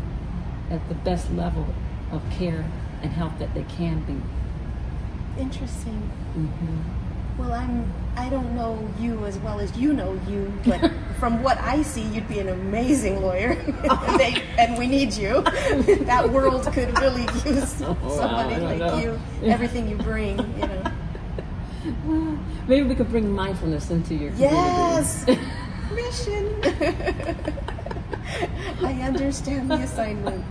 at 0.71 0.87
the 0.89 0.95
best 0.95 1.31
level 1.33 1.67
of 2.13 2.23
care 2.31 2.65
and 3.03 3.13
help 3.13 3.39
that 3.39 3.55
they 3.55 3.65
can 3.65 4.01
be. 4.03 5.41
Interesting. 5.41 6.11
hmm 6.35 6.98
Well, 7.39 7.53
I'm. 7.53 7.93
I 8.17 8.29
don't 8.31 8.57
know 8.57 8.77
you 8.99 9.25
as 9.27 9.39
well 9.39 9.61
as 9.61 9.77
you 9.77 9.93
know 9.93 10.21
you, 10.27 10.53
but 10.67 10.91
from 11.21 11.41
what 11.41 11.57
I 11.59 11.83
see, 11.83 12.03
you'd 12.03 12.29
be 12.29 12.41
an 12.41 12.49
amazing 12.49 13.23
lawyer. 13.23 13.55
they, 14.19 14.43
and 14.59 14.77
we 14.77 14.89
need 14.89 15.13
you. 15.13 15.43
that 15.43 16.29
world 16.31 16.65
could 16.73 16.99
really 16.99 17.27
oh, 17.29 17.43
use 17.47 17.69
somebody 17.69 18.57
like 18.57 18.79
know. 18.79 18.99
you. 18.99 19.21
Everything 19.45 19.89
you 19.89 19.97
bring, 19.97 20.37
you 20.59 20.67
know. 20.67 22.39
Maybe 22.67 22.87
we 22.87 22.95
could 22.97 23.09
bring 23.09 23.31
mindfulness 23.31 23.91
into 23.91 24.15
your 24.15 24.33
community. 24.33 24.57
Yes, 24.57 25.27
mission. 25.95 26.61
I 28.85 29.01
understand 29.03 29.71
the 29.71 29.77
assignment. 29.77 30.45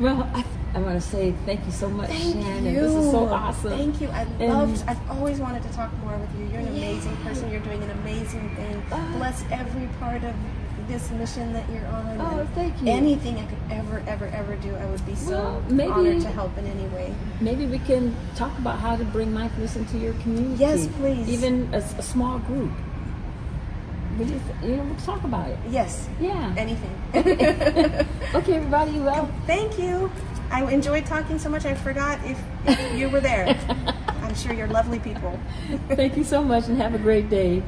Well, 0.00 0.28
I, 0.34 0.44
I 0.74 0.80
want 0.80 1.00
to 1.00 1.08
say 1.08 1.32
thank 1.46 1.64
you 1.66 1.70
so 1.72 1.88
much, 1.88 2.08
Thank 2.10 2.34
Shannon. 2.44 2.64
you. 2.74 2.80
This 2.80 2.94
is 2.94 3.10
so 3.12 3.26
awesome. 3.28 3.70
Thank 3.70 4.00
you. 4.00 4.08
I 4.08 4.22
And- 4.40 4.52
loved. 4.52 4.82
I've 4.88 5.10
always 5.10 5.38
wanted 5.38 5.62
to 5.62 5.68
talk 5.72 5.90
more 6.02 6.16
with 6.16 6.28
you. 6.38 6.46
You're 6.50 6.60
an 6.62 6.68
amazing 6.68 7.16
person. 7.18 7.50
You're 7.50 7.60
doing 7.60 7.80
an 7.82 7.90
amazing 7.90 8.50
thing. 8.56 8.82
Ah. 8.90 9.14
Bless 9.16 9.44
every 9.52 9.88
part 10.00 10.24
of 10.24 10.34
this 10.88 11.10
mission 11.12 11.52
that 11.52 11.64
you're 11.72 11.86
on. 11.86 12.16
Oh, 12.20 12.46
thank 12.56 12.74
you. 12.82 12.88
Anything 12.88 13.38
I 13.38 13.44
could 13.46 13.58
ever, 13.70 14.02
ever, 14.08 14.26
ever 14.34 14.56
do, 14.56 14.74
I 14.74 14.84
would 14.86 15.06
be 15.06 15.14
so 15.14 15.30
Well, 15.30 15.62
maybe- 15.70 15.90
honored 15.92 16.20
to 16.22 16.28
help 16.28 16.58
in 16.58 16.66
any 16.66 16.86
way. 16.88 17.14
Maybe 17.40 17.66
we 17.66 17.78
can 17.78 18.14
talk 18.34 18.50
about 18.58 18.80
how 18.80 18.96
to 18.96 19.04
bring 19.04 19.32
mindfulness 19.32 19.76
into 19.76 19.96
your 19.96 20.12
community. 20.14 20.56
Yes, 20.58 20.88
please. 20.98 21.28
Even 21.28 21.72
as 21.72 21.94
a 21.98 22.02
small 22.02 22.38
group. 22.40 22.72
We 24.18 24.26
just, 24.26 24.44
you 24.62 24.76
know, 24.76 24.84
we'll 24.84 24.96
talk 24.96 25.24
about 25.24 25.48
it. 25.48 25.58
Yes. 25.68 26.08
Yeah. 26.20 26.54
Anything. 26.56 26.90
Okay, 28.34 28.54
everybody. 28.54 28.98
Well, 28.98 29.30
Thank 29.46 29.78
you. 29.78 30.10
I 30.50 30.70
enjoyed 30.72 31.06
talking 31.06 31.38
so 31.38 31.48
much. 31.48 31.64
I 31.64 31.74
forgot 31.74 32.18
if, 32.24 32.40
if 32.66 32.98
you 32.98 33.08
were 33.08 33.20
there. 33.20 33.58
I'm 34.22 34.34
sure 34.34 34.52
you're 34.52 34.68
lovely 34.68 34.98
people. 34.98 35.38
thank 35.88 36.16
you 36.16 36.24
so 36.24 36.42
much, 36.42 36.66
and 36.68 36.76
have 36.78 36.94
a 36.94 36.98
great 36.98 37.28
day. 37.30 37.62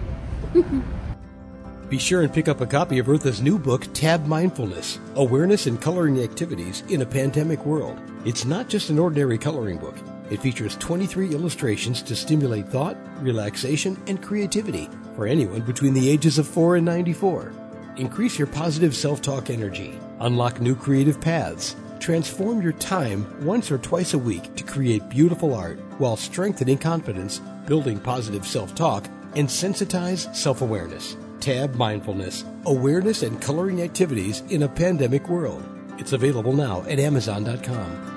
Be 1.88 1.98
sure 1.98 2.22
and 2.22 2.32
pick 2.32 2.48
up 2.48 2.60
a 2.60 2.66
copy 2.66 2.98
of 2.98 3.08
Eartha's 3.08 3.40
new 3.40 3.58
book, 3.58 3.86
Tab 3.92 4.26
Mindfulness 4.26 4.98
Awareness 5.14 5.66
and 5.66 5.80
Coloring 5.80 6.20
Activities 6.20 6.82
in 6.88 7.02
a 7.02 7.06
Pandemic 7.06 7.64
World. 7.64 8.00
It's 8.24 8.44
not 8.44 8.68
just 8.68 8.90
an 8.90 8.98
ordinary 8.98 9.38
coloring 9.38 9.78
book, 9.78 9.96
it 10.30 10.40
features 10.40 10.76
23 10.76 11.30
illustrations 11.30 12.02
to 12.02 12.16
stimulate 12.16 12.68
thought, 12.68 12.96
relaxation, 13.20 14.00
and 14.06 14.22
creativity 14.22 14.88
for 15.14 15.26
anyone 15.26 15.62
between 15.62 15.94
the 15.94 16.08
ages 16.08 16.38
of 16.38 16.46
4 16.46 16.76
and 16.76 16.86
94. 16.86 17.52
Increase 17.96 18.38
your 18.38 18.48
positive 18.48 18.94
self 18.94 19.22
talk 19.22 19.50
energy, 19.50 19.98
unlock 20.20 20.60
new 20.60 20.74
creative 20.74 21.20
paths, 21.20 21.76
transform 21.98 22.60
your 22.60 22.72
time 22.72 23.26
once 23.44 23.70
or 23.70 23.78
twice 23.78 24.14
a 24.14 24.18
week 24.18 24.54
to 24.56 24.64
create 24.64 25.08
beautiful 25.08 25.54
art 25.54 25.78
while 25.98 26.16
strengthening 26.16 26.78
confidence, 26.78 27.40
building 27.66 27.98
positive 27.98 28.46
self 28.46 28.74
talk, 28.74 29.06
and 29.34 29.48
sensitize 29.48 30.34
self 30.34 30.60
awareness. 30.60 31.16
Tab 31.40 31.74
Mindfulness 31.76 32.44
Awareness 32.64 33.22
and 33.22 33.40
Coloring 33.40 33.82
Activities 33.82 34.42
in 34.48 34.64
a 34.64 34.68
Pandemic 34.68 35.28
World. 35.28 35.64
It's 35.98 36.12
available 36.12 36.52
now 36.52 36.82
at 36.88 36.98
Amazon.com. 36.98 38.15